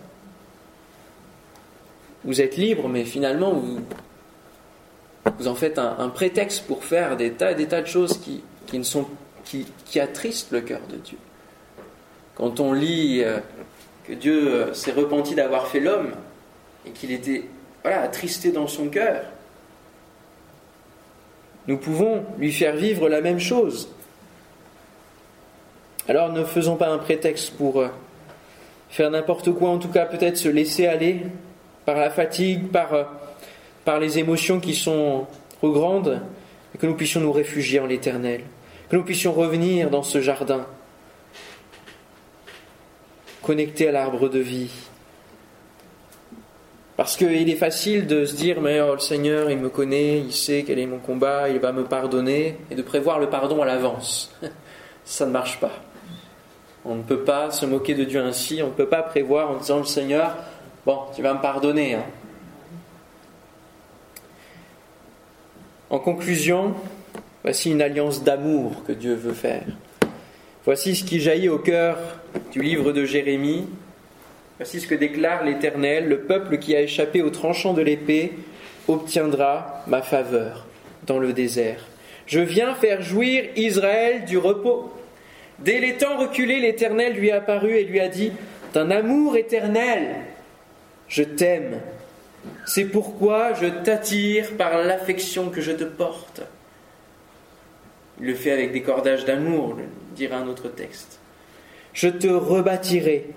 Vous 2.24 2.42
êtes 2.42 2.58
libre, 2.58 2.90
mais 2.90 3.04
finalement, 3.04 3.54
vous, 5.38 5.48
en 5.48 5.56
faites 5.56 5.78
un, 5.78 6.10
prétexte 6.10 6.66
pour 6.66 6.84
faire 6.84 7.16
des 7.16 7.32
tas 7.32 7.52
et 7.52 7.56
des 7.56 7.68
tas 7.68 7.82
de 7.82 7.88
choses 7.88 8.18
qui, 8.18 8.44
qui 8.66 8.80
ne 8.80 8.84
sont 8.84 9.06
qui, 9.46 10.00
attriste 10.00 10.52
le 10.52 10.62
cœur 10.62 10.82
de 10.90 10.96
Dieu. 10.98 11.18
Quand 12.36 12.60
on 12.60 12.74
lit 12.74 13.22
euh, 13.24 13.38
que 14.06 14.14
Dieu 14.14 14.48
euh, 14.48 14.74
s'est 14.74 14.92
repenti 14.92 15.36
d'avoir 15.36 15.68
fait 15.68 15.80
l'homme 15.80 16.12
et 16.86 16.92
qu'il 16.92 17.12
était 17.12 17.46
voilà, 17.82 18.02
attristé 18.02 18.52
dans 18.52 18.68
son 18.68 18.88
cœur, 18.90 19.24
nous 21.68 21.78
pouvons 21.78 22.26
lui 22.38 22.52
faire 22.52 22.76
vivre 22.76 23.08
la 23.08 23.22
même 23.22 23.40
chose. 23.40 23.90
Alors 26.10 26.32
ne 26.32 26.44
faisons 26.44 26.76
pas 26.76 26.90
un 26.90 26.98
prétexte 26.98 27.56
pour 27.56 27.80
euh, 27.80 27.88
faire 28.90 29.10
n'importe 29.10 29.54
quoi, 29.54 29.70
en 29.70 29.80
tout 29.80 29.90
cas 29.90 30.06
peut-être 30.06 30.38
se 30.38 30.50
laisser 30.50 30.88
aller 30.88 31.22
par 31.86 31.96
la 31.96 32.10
fatigue, 32.10 32.68
par, 32.68 32.90
par 33.86 34.00
les 34.00 34.20
émotions 34.20 34.60
qui 34.60 34.76
sont 34.76 35.28
trop 35.58 35.72
grandes, 35.72 36.22
et 36.76 36.78
que 36.78 36.86
nous 36.86 36.96
puissions 36.96 37.22
nous 37.22 37.32
réfugier 37.32 37.80
en 37.80 37.86
l'Éternel 37.86 38.42
que 38.94 38.98
nous 38.98 39.04
puissions 39.04 39.34
revenir 39.34 39.90
dans 39.90 40.04
ce 40.04 40.22
jardin, 40.22 40.68
connecté 43.44 43.90
à 43.90 43.92
l'arbre 43.92 44.30
de 44.30 44.40
vie. 44.40 44.72
Parce 46.98 47.16
qu'il 47.16 47.50
est 47.50 47.56
facile 47.56 48.08
de 48.08 48.26
se 48.26 48.36
dire, 48.36 48.62
mais 48.62 48.80
oh, 48.82 48.94
le 48.94 49.00
Seigneur, 49.00 49.50
il 49.50 49.58
me 49.58 49.70
connaît, 49.70 50.20
il 50.20 50.32
sait 50.32 50.64
quel 50.66 50.80
est 50.80 50.86
mon 50.86 51.00
combat, 51.00 51.50
il 51.50 51.60
va 51.60 51.72
me 51.72 51.84
pardonner, 51.84 52.58
et 52.72 52.76
de 52.76 52.82
prévoir 52.82 53.20
le 53.20 53.30
pardon 53.30 53.62
à 53.62 53.66
l'avance. 53.66 54.34
Ça 55.06 55.26
ne 55.26 55.32
marche 55.32 55.60
pas. 55.60 55.72
On 56.86 56.96
ne 56.96 57.04
peut 57.04 57.24
pas 57.24 57.52
se 57.52 57.66
moquer 57.66 57.94
de 57.94 58.04
Dieu 58.04 58.22
ainsi, 58.22 58.62
on 58.62 58.68
ne 58.68 58.74
peut 58.74 58.90
pas 58.90 59.04
prévoir 59.04 59.52
en 59.52 59.58
disant, 59.58 59.80
le 59.80 59.86
Seigneur, 59.86 60.36
bon, 60.86 61.00
tu 61.16 61.22
vas 61.22 61.34
me 61.34 61.42
pardonner. 61.42 61.96
Hein. 61.96 62.06
En 65.90 66.00
conclusion, 66.00 66.76
Voici 67.44 67.72
une 67.72 67.82
alliance 67.82 68.24
d'amour 68.24 68.84
que 68.88 68.94
Dieu 68.94 69.16
veut 69.16 69.34
faire. 69.34 69.66
Voici 70.66 70.96
ce 70.96 71.04
qui 71.04 71.20
jaillit 71.20 71.50
au 71.50 71.58
cœur 71.58 71.98
du 72.54 72.62
livre 72.62 72.94
de 72.94 73.04
Jérémie. 73.04 73.68
Voici 74.58 74.80
ce 74.80 74.88
que 74.88 74.96
déclare 74.96 75.44
l'Éternel. 75.44 76.08
Le 76.08 76.22
peuple 76.22 76.58
qui 76.58 76.74
a 76.74 76.82
échappé 76.82 77.22
au 77.22 77.30
tranchant 77.30 77.74
de 77.74 77.82
l'épée 77.82 78.32
obtiendra 78.88 79.84
ma 79.88 80.02
faveur 80.02 80.66
dans 81.06 81.20
le 81.20 81.34
désert. 81.34 81.86
Je 82.28 82.40
viens 82.40 82.76
faire 82.76 83.02
jouir 83.02 83.44
Israël 83.58 84.24
du 84.24 84.38
repos. 84.38 84.94
Dès 85.60 85.80
les 85.80 85.98
temps 85.98 86.18
reculés, 86.18 86.62
l'Éternel 86.62 87.14
lui 87.14 87.30
apparut 87.32 87.76
et 87.76 87.84
lui 87.84 88.00
a 88.00 88.08
dit, 88.08 88.32
D'un 88.74 88.90
amour 88.90 89.36
éternel, 89.36 90.16
je 91.10 91.24
t'aime. 91.24 91.82
C'est 92.66 92.86
pourquoi 92.86 93.54
je 93.54 93.68
t'attire 93.68 94.52
par 94.58 94.78
l'affection 94.78 95.50
que 95.50 95.60
je 95.60 95.74
te 95.74 95.84
porte. 95.84 96.42
Il 98.22 98.28
le 98.28 98.34
fait 98.34 98.52
avec 98.52 98.72
des 98.72 98.82
cordages 98.82 99.26
d'amour, 99.26 99.76
dira 100.14 100.38
un 100.38 100.48
autre 100.48 100.70
texte. 100.70 101.20
Je 101.94 102.08
te 102.08 102.28
rebâtirai, 102.28 103.30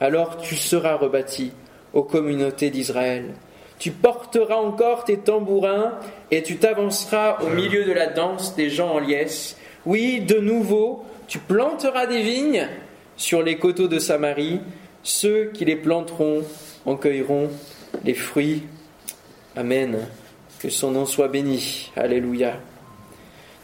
alors 0.00 0.38
tu 0.38 0.56
seras 0.56 0.96
rebâti 0.96 1.52
aux 1.92 2.02
communautés 2.02 2.70
d'Israël. 2.70 3.34
Tu 3.78 3.92
porteras 3.92 4.56
encore 4.56 5.04
tes 5.04 5.18
tambourins 5.18 5.94
et 6.30 6.42
tu 6.42 6.56
t'avanceras 6.56 7.38
au 7.42 7.50
milieu 7.50 7.84
de 7.84 7.92
la 7.92 8.08
danse 8.08 8.56
des 8.56 8.70
gens 8.70 8.94
en 8.94 8.98
liesse. 8.98 9.56
Oui, 9.86 10.20
de 10.20 10.38
nouveau, 10.38 11.04
tu 11.28 11.38
planteras 11.38 12.06
des 12.06 12.22
vignes 12.22 12.68
sur 13.16 13.42
les 13.42 13.56
coteaux 13.56 13.86
de 13.86 14.00
Samarie. 14.00 14.60
Ceux 15.04 15.50
qui 15.54 15.64
les 15.64 15.76
planteront 15.76 16.42
en 16.84 16.96
cueilleront 16.96 17.50
les 18.04 18.14
fruits. 18.14 18.64
Amen. 19.54 20.08
Que 20.58 20.70
son 20.70 20.90
nom 20.90 21.06
soit 21.06 21.28
béni. 21.28 21.92
Alléluia. 21.94 22.54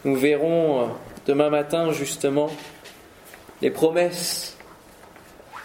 Nous 0.04 0.14
verrons 0.14 0.82
euh, 0.82 0.86
demain 1.26 1.50
matin 1.50 1.92
justement 1.92 2.50
les 3.62 3.70
promesses 3.70 4.56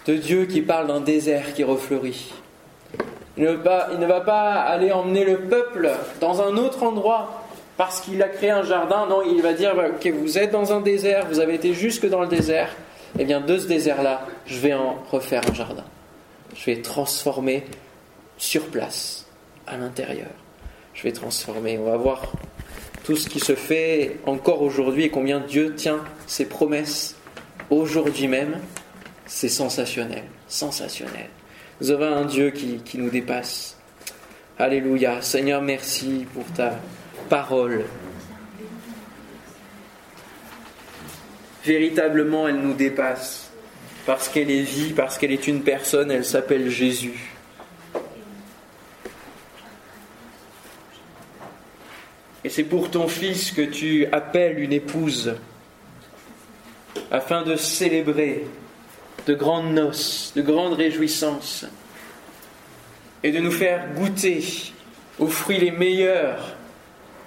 de 0.06 0.16
Dieu 0.16 0.46
qui 0.46 0.62
parle 0.62 0.88
d'un 0.88 1.02
désert 1.02 1.54
qui 1.54 1.64
refleurit. 1.64 2.34
Il 3.38 3.46
ne, 3.46 4.06
va 4.06 4.22
pas, 4.22 4.54
aller 4.54 4.92
emmener 4.92 5.24
le 5.24 5.40
peuple 5.40 5.92
dans 6.20 6.42
un 6.42 6.58
autre 6.58 6.84
endroit 6.84 7.44
parce 7.78 8.02
qu'il 8.02 8.22
a 8.22 8.28
créé 8.28 8.50
un 8.50 8.64
jardin. 8.64 9.06
Non, 9.08 9.22
il 9.22 9.42
va 9.42 9.54
dire 9.54 9.74
que 10.02 10.10
vous 10.10 10.38
êtes 10.38 10.52
dans 10.52 10.74
un 10.74 10.82
désert, 10.82 11.26
vous 11.30 11.40
avez 11.40 11.56
été 11.56 11.74
jusque 11.74 12.06
dans 12.06 12.22
le 12.22 12.28
désert. 12.28 12.76
Eh 13.18 13.24
bien, 13.24 13.40
de 13.40 13.58
ce 13.58 13.68
désert-là, 13.68 14.28
je 14.46 14.60
vais 14.60 14.74
en 14.74 14.98
refaire 15.10 15.42
un 15.50 15.54
jardin. 15.54 15.86
Je 16.56 16.66
vais 16.66 16.82
transformer 16.82 17.66
sur 18.38 18.68
place, 18.68 19.26
à 19.66 19.78
l'intérieur. 19.78 20.28
Je 20.94 21.04
vais 21.04 21.14
transformer. 21.14 21.78
On 21.78 21.90
va 21.90 21.98
voir 21.98 22.34
tout 23.10 23.16
ce 23.16 23.28
qui 23.28 23.40
se 23.40 23.56
fait 23.56 24.18
encore 24.28 24.62
aujourd'hui 24.62 25.06
et 25.06 25.10
combien 25.10 25.40
Dieu 25.40 25.74
tient 25.74 26.04
ses 26.28 26.46
promesses 26.46 27.16
aujourd'hui 27.72 28.28
même. 28.28 28.60
C'est 29.26 29.50
sensationnel, 29.50 30.26
sensationnel. 30.48 31.26
Nous 31.82 31.90
avons 31.90 32.06
un 32.06 32.26
Dieu 32.26 32.52
qui, 32.52 32.78
qui 32.86 33.00
nous 33.00 33.10
dépasse. 33.10 33.80
Alléluia. 34.60 35.24
Seigneur, 35.24 35.64
merci 35.64 36.28
pour 36.36 36.46
ta 36.54 36.80
parole. 37.30 37.86
Véritablement, 41.66 42.48
elle 42.48 42.60
nous 42.60 42.76
dépasse. 42.76 43.50
Parce 44.06 44.30
qu'elle 44.30 44.52
est 44.52 44.62
vie, 44.62 44.94
parce 44.94 45.18
qu'elle 45.18 45.32
est 45.32 45.48
une 45.48 45.64
personne, 45.64 46.12
elle 46.12 46.26
s'appelle 46.26 46.70
Jésus. 46.70 47.39
Et 52.44 52.50
c'est 52.50 52.64
pour 52.64 52.90
ton 52.90 53.08
fils 53.08 53.52
que 53.52 53.62
tu 53.62 54.06
appelles 54.12 54.60
une 54.60 54.74
épouse, 54.74 55.36
afin 57.12 57.44
de 57.44 57.56
célébrer 57.56 58.46
de 59.28 59.34
grandes 59.34 59.74
noces, 59.74 60.34
de 60.36 60.42
grandes 60.42 60.74
réjouissances, 60.74 61.66
et 63.24 63.32
de 63.32 63.40
nous 63.40 63.52
faire 63.52 63.94
goûter 63.94 64.44
aux 65.20 65.28
fruits 65.28 65.60
les 65.60 65.72
meilleurs 65.72 66.56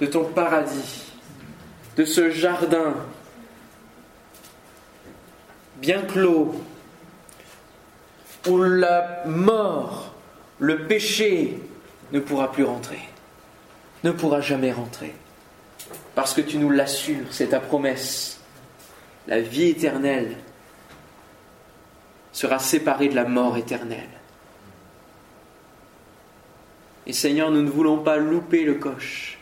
de 0.00 0.06
ton 0.06 0.24
paradis, 0.24 1.12
de 1.96 2.04
ce 2.04 2.30
jardin 2.30 2.94
bien 5.76 6.02
clos, 6.02 6.54
où 8.48 8.62
la 8.62 9.24
mort, 9.26 10.14
le 10.58 10.86
péché 10.86 11.58
ne 12.12 12.20
pourra 12.20 12.50
plus 12.50 12.64
rentrer, 12.64 13.00
ne 14.04 14.10
pourra 14.10 14.40
jamais 14.40 14.72
rentrer, 14.72 15.14
parce 16.14 16.34
que 16.34 16.40
tu 16.40 16.58
nous 16.58 16.70
l'assures, 16.70 17.26
c'est 17.30 17.48
ta 17.48 17.60
promesse. 17.60 18.40
La 19.26 19.40
vie 19.40 19.68
éternelle 19.68 20.36
sera 22.32 22.58
séparée 22.58 23.08
de 23.08 23.14
la 23.14 23.24
mort 23.24 23.56
éternelle. 23.56 24.08
Et 27.06 27.12
Seigneur, 27.12 27.50
nous 27.50 27.62
ne 27.62 27.70
voulons 27.70 27.98
pas 27.98 28.16
louper 28.16 28.64
le 28.64 28.74
coche 28.74 29.38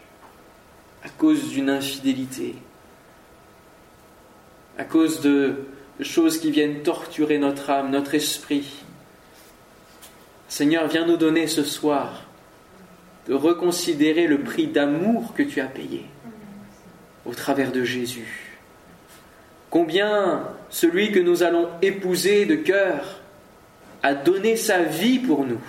à 1.04 1.08
cause 1.08 1.48
d'une 1.48 1.70
infidélité, 1.70 2.54
à 4.78 4.84
cause 4.84 5.20
de, 5.20 5.66
choses 6.00 6.40
qui 6.40 6.50
viennent 6.50 6.82
torturer 6.82 7.38
notre 7.38 7.68
âme, 7.68 7.90
notre 7.90 8.14
esprit. 8.14 8.82
Seigneur, 10.48 10.88
viens 10.88 11.06
nous 11.06 11.18
donner 11.18 11.46
ce 11.46 11.62
soir 11.62 12.24
de 13.26 13.34
reconsidérer 13.34 14.26
le 14.26 14.40
prix 14.40 14.66
d'amour 14.66 15.34
que 15.34 15.42
tu 15.42 15.60
as 15.60 15.66
payé 15.66 16.06
au 17.26 17.34
travers 17.34 17.72
de 17.72 17.84
Jésus. 17.84 18.58
Combien 19.68 20.48
celui 20.68 21.12
que 21.12 21.20
nous 21.20 21.42
allons 21.42 21.68
épouser 21.82 22.44
de 22.44 22.56
cœur 22.56 23.20
a 24.02 24.14
donné 24.14 24.56
sa 24.56 24.82
vie 24.82 25.18
pour 25.18 25.44
nous, 25.44 25.60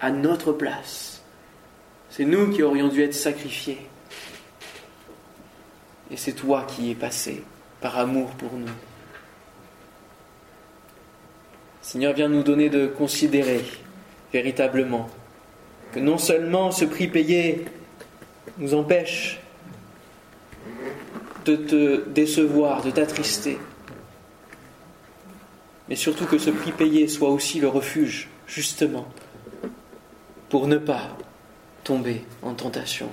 à 0.00 0.10
notre 0.10 0.52
place. 0.52 1.22
C'est 2.08 2.24
nous 2.24 2.50
qui 2.50 2.62
aurions 2.62 2.88
dû 2.88 3.02
être 3.02 3.14
sacrifiés. 3.14 3.86
Et 6.10 6.16
c'est 6.16 6.32
toi 6.32 6.66
qui 6.66 6.90
es 6.90 6.94
passé 6.94 7.44
par 7.80 7.98
amour 7.98 8.30
pour 8.30 8.54
nous. 8.54 8.66
Seigneur, 11.90 12.12
viens 12.12 12.28
nous 12.28 12.44
donner 12.44 12.68
de 12.68 12.86
considérer 12.86 13.64
véritablement 14.32 15.10
que 15.90 15.98
non 15.98 16.18
seulement 16.18 16.70
ce 16.70 16.84
prix 16.84 17.08
payé 17.08 17.64
nous 18.58 18.74
empêche 18.74 19.40
de 21.46 21.56
te 21.56 22.08
décevoir, 22.10 22.82
de 22.82 22.92
t'attrister, 22.92 23.58
mais 25.88 25.96
surtout 25.96 26.26
que 26.26 26.38
ce 26.38 26.50
prix 26.50 26.70
payé 26.70 27.08
soit 27.08 27.30
aussi 27.30 27.58
le 27.58 27.66
refuge, 27.66 28.28
justement, 28.46 29.08
pour 30.48 30.68
ne 30.68 30.78
pas 30.78 31.18
tomber 31.82 32.22
en 32.42 32.54
tentation. 32.54 33.08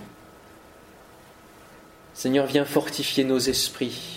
Seigneur, 2.13 2.45
viens 2.45 2.65
fortifier 2.65 3.23
nos 3.23 3.39
esprits 3.39 4.16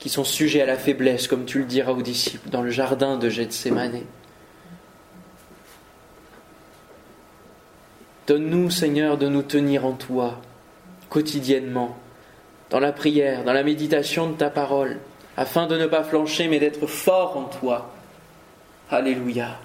qui 0.00 0.08
sont 0.08 0.24
sujets 0.24 0.62
à 0.62 0.66
la 0.66 0.76
faiblesse, 0.76 1.28
comme 1.28 1.44
tu 1.44 1.58
le 1.58 1.66
diras 1.66 1.92
aux 1.92 2.02
disciples 2.02 2.48
dans 2.48 2.62
le 2.62 2.70
jardin 2.70 3.18
de 3.18 3.28
Gethsemane. 3.28 4.00
Donne-nous, 8.26 8.70
Seigneur, 8.70 9.18
de 9.18 9.28
nous 9.28 9.42
tenir 9.42 9.84
en 9.84 9.92
toi 9.92 10.40
quotidiennement, 11.10 11.96
dans 12.70 12.80
la 12.80 12.92
prière, 12.92 13.44
dans 13.44 13.52
la 13.52 13.62
méditation 13.62 14.30
de 14.30 14.36
ta 14.36 14.48
parole, 14.48 14.98
afin 15.36 15.66
de 15.66 15.76
ne 15.76 15.86
pas 15.86 16.04
flancher, 16.04 16.48
mais 16.48 16.60
d'être 16.60 16.86
fort 16.86 17.36
en 17.36 17.44
toi. 17.44 17.92
Alléluia. 18.90 19.58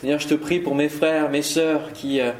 Seigneur, 0.00 0.18
je 0.18 0.28
te 0.28 0.34
prie 0.34 0.58
pour 0.58 0.74
mes 0.74 0.88
frères, 0.88 1.30
mes 1.30 1.42
sœurs 1.42 1.92
qui 1.92 2.20
euh, 2.20 2.32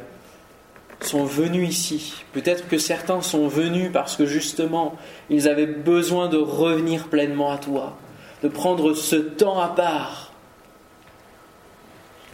sont 1.01 1.25
venus 1.25 1.69
ici. 1.69 2.13
Peut-être 2.33 2.67
que 2.67 2.77
certains 2.77 3.21
sont 3.21 3.47
venus 3.47 3.91
parce 3.91 4.15
que 4.15 4.25
justement, 4.25 4.95
ils 5.29 5.47
avaient 5.47 5.65
besoin 5.65 6.29
de 6.29 6.37
revenir 6.37 7.07
pleinement 7.07 7.51
à 7.51 7.57
toi, 7.57 7.97
de 8.43 8.47
prendre 8.47 8.93
ce 8.93 9.15
temps 9.15 9.59
à 9.59 9.67
part 9.67 10.31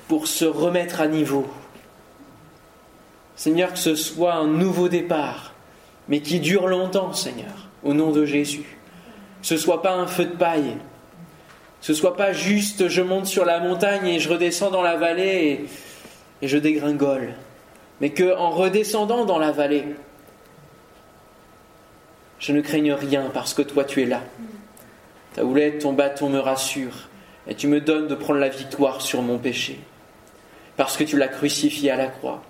pour 0.07 0.28
se 0.28 0.45
remettre 0.45 1.01
à 1.01 1.07
niveau. 1.07 1.47
Seigneur, 3.36 3.74
que 3.74 3.80
ce 3.80 3.95
soit 3.95 4.34
un 4.34 4.47
nouveau 4.47 4.89
départ, 4.89 5.53
mais 6.07 6.20
qui 6.20 6.39
dure 6.39 6.68
longtemps, 6.68 7.14
Seigneur, 7.14 7.70
au 7.84 7.93
nom 7.93 8.12
de 8.12 8.26
Jésus. 8.26 8.78
Que 9.41 9.47
ce 9.47 9.57
soit 9.57 9.82
pas 9.82 9.93
un 9.93 10.05
feu 10.05 10.26
de 10.26 10.36
paille, 10.36 10.78
ce 11.82 11.95
soit 11.95 12.16
pas 12.16 12.32
juste 12.32 12.88
je 12.88 13.01
monte 13.01 13.26
sur 13.26 13.43
la 13.43 13.59
montagne 13.59 14.07
et 14.07 14.20
je 14.20 14.30
redescends 14.30 14.70
dans 14.70 14.84
la 14.84 14.97
vallée 14.97 15.66
et, 16.41 16.47
je 16.47 16.57
dégringole, 16.57 17.34
mais 18.01 18.09
que 18.09 18.35
en 18.35 18.49
redescendant 18.49 19.25
dans 19.25 19.37
la 19.37 19.51
vallée, 19.51 19.85
je 22.39 22.51
ne 22.51 22.61
craigne 22.61 22.91
rien 22.91 23.29
parce 23.33 23.53
que 23.53 23.61
toi 23.61 23.85
tu 23.85 24.01
es 24.01 24.05
là. 24.05 24.21
Ta 25.35 25.45
houlette, 25.45 25.79
ton 25.79 25.93
bâton 25.93 26.27
me 26.27 26.39
rassure 26.39 27.07
et 27.47 27.55
tu 27.55 27.67
me 27.67 27.79
donnes 27.79 28.07
de 28.07 28.15
prendre 28.15 28.39
la 28.39 28.49
victoire 28.49 29.01
sur 29.01 29.21
mon 29.21 29.37
péché 29.37 29.79
parce 30.75 30.97
que 30.97 31.03
tu 31.03 31.17
l'as 31.17 31.27
crucifié 31.27 31.91
à 31.91 31.95
la 31.95 32.07
croix. 32.07 32.41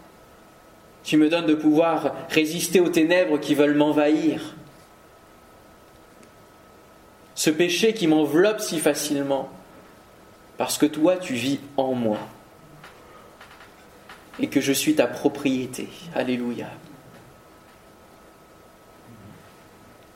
Tu 1.03 1.17
me 1.17 1.29
donnes 1.29 1.47
de 1.47 1.55
pouvoir 1.55 2.15
résister 2.29 2.79
aux 2.79 2.89
ténèbres 2.89 3.37
qui 3.37 3.53
veulent 3.53 3.75
m'envahir 3.75 4.55
ce 7.35 7.49
péché 7.49 7.93
qui 7.93 8.07
m'enveloppe 8.07 8.59
si 8.59 8.79
facilement, 8.79 9.49
parce 10.57 10.77
que 10.77 10.85
toi 10.85 11.17
tu 11.17 11.33
vis 11.33 11.59
en 11.75 11.93
moi 11.93 12.19
et 14.39 14.47
que 14.47 14.61
je 14.61 14.71
suis 14.71 14.95
ta 14.95 15.07
propriété. 15.07 15.87
Alléluia. 16.15 16.67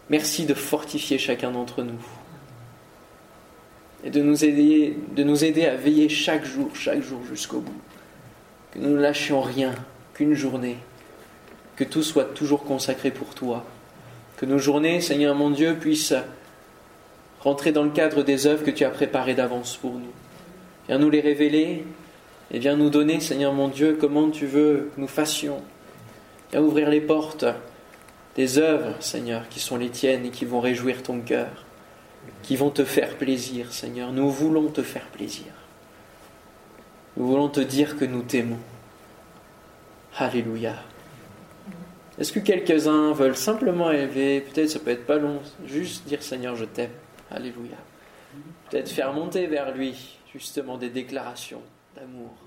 Merci 0.09 0.45
de 0.45 0.53
fortifier 0.53 1.17
chacun 1.17 1.51
d'entre 1.51 1.83
nous 1.83 2.01
et 4.05 4.11
de 4.11 4.21
nous, 4.21 4.45
aider, 4.45 4.95
de 5.15 5.23
nous 5.23 5.43
aider 5.43 5.65
à 5.65 5.75
veiller 5.75 6.09
chaque 6.09 6.45
jour, 6.45 6.69
chaque 6.75 7.01
jour 7.01 7.21
jusqu'au 7.27 7.59
bout. 7.59 7.81
Que 8.71 8.79
nous 8.79 8.89
ne 8.89 8.99
lâchions 8.99 9.41
rien 9.41 9.73
qu'une 10.13 10.35
journée, 10.35 10.77
que 11.75 11.83
tout 11.83 12.03
soit 12.03 12.33
toujours 12.35 12.63
consacré 12.63 13.09
pour 13.09 13.33
toi. 13.33 13.65
Que 14.37 14.45
nos 14.45 14.59
journées, 14.59 15.01
Seigneur 15.01 15.33
mon 15.33 15.49
Dieu, 15.49 15.75
puissent 15.75 16.13
rentrer 17.39 17.71
dans 17.71 17.83
le 17.83 17.89
cadre 17.89 18.21
des 18.21 18.45
œuvres 18.45 18.63
que 18.63 18.71
tu 18.71 18.85
as 18.85 18.91
préparées 18.91 19.33
d'avance 19.33 19.75
pour 19.75 19.93
nous. 19.93 20.13
Viens 20.87 20.99
nous 20.99 21.09
les 21.09 21.21
révéler 21.21 21.83
et 22.51 22.59
viens 22.59 22.75
nous 22.75 22.89
donner, 22.89 23.19
Seigneur 23.19 23.53
mon 23.53 23.67
Dieu, 23.67 23.97
comment 23.99 24.29
tu 24.29 24.45
veux 24.45 24.91
que 24.95 25.01
nous 25.01 25.07
fassions. 25.07 25.61
Viens 26.51 26.61
ouvrir 26.61 26.89
les 26.89 27.01
portes 27.01 27.45
des 28.35 28.57
œuvres, 28.59 28.95
Seigneur, 28.99 29.49
qui 29.49 29.59
sont 29.59 29.77
les 29.77 29.89
tiennes 29.89 30.25
et 30.25 30.29
qui 30.29 30.45
vont 30.45 30.59
réjouir 30.59 31.01
ton 31.01 31.21
cœur, 31.21 31.65
qui 32.43 32.55
vont 32.55 32.69
te 32.69 32.83
faire 32.83 33.15
plaisir, 33.17 33.73
Seigneur. 33.73 34.11
Nous 34.11 34.29
voulons 34.29 34.67
te 34.67 34.83
faire 34.83 35.07
plaisir. 35.07 35.47
Nous 37.17 37.25
voulons 37.27 37.49
te 37.49 37.61
dire 37.61 37.97
que 37.97 38.05
nous 38.05 38.21
t'aimons. 38.21 38.59
Alléluia. 40.17 40.75
Est-ce 42.19 42.31
que 42.31 42.39
quelques-uns 42.39 43.11
veulent 43.13 43.35
simplement 43.35 43.91
élever, 43.91 44.41
peut-être 44.41 44.69
ça 44.69 44.79
peut 44.79 44.91
être 44.91 45.05
pas 45.05 45.17
long, 45.17 45.41
juste 45.65 46.07
dire 46.07 46.21
Seigneur, 46.23 46.55
je 46.55 46.65
t'aime. 46.65 46.91
Alléluia. 47.31 47.75
Peut-être 48.69 48.89
faire 48.89 49.11
monter 49.13 49.47
vers 49.47 49.75
lui 49.75 50.17
justement 50.31 50.77
des 50.77 50.89
déclarations 50.89 51.61
d'amour. 52.05 52.44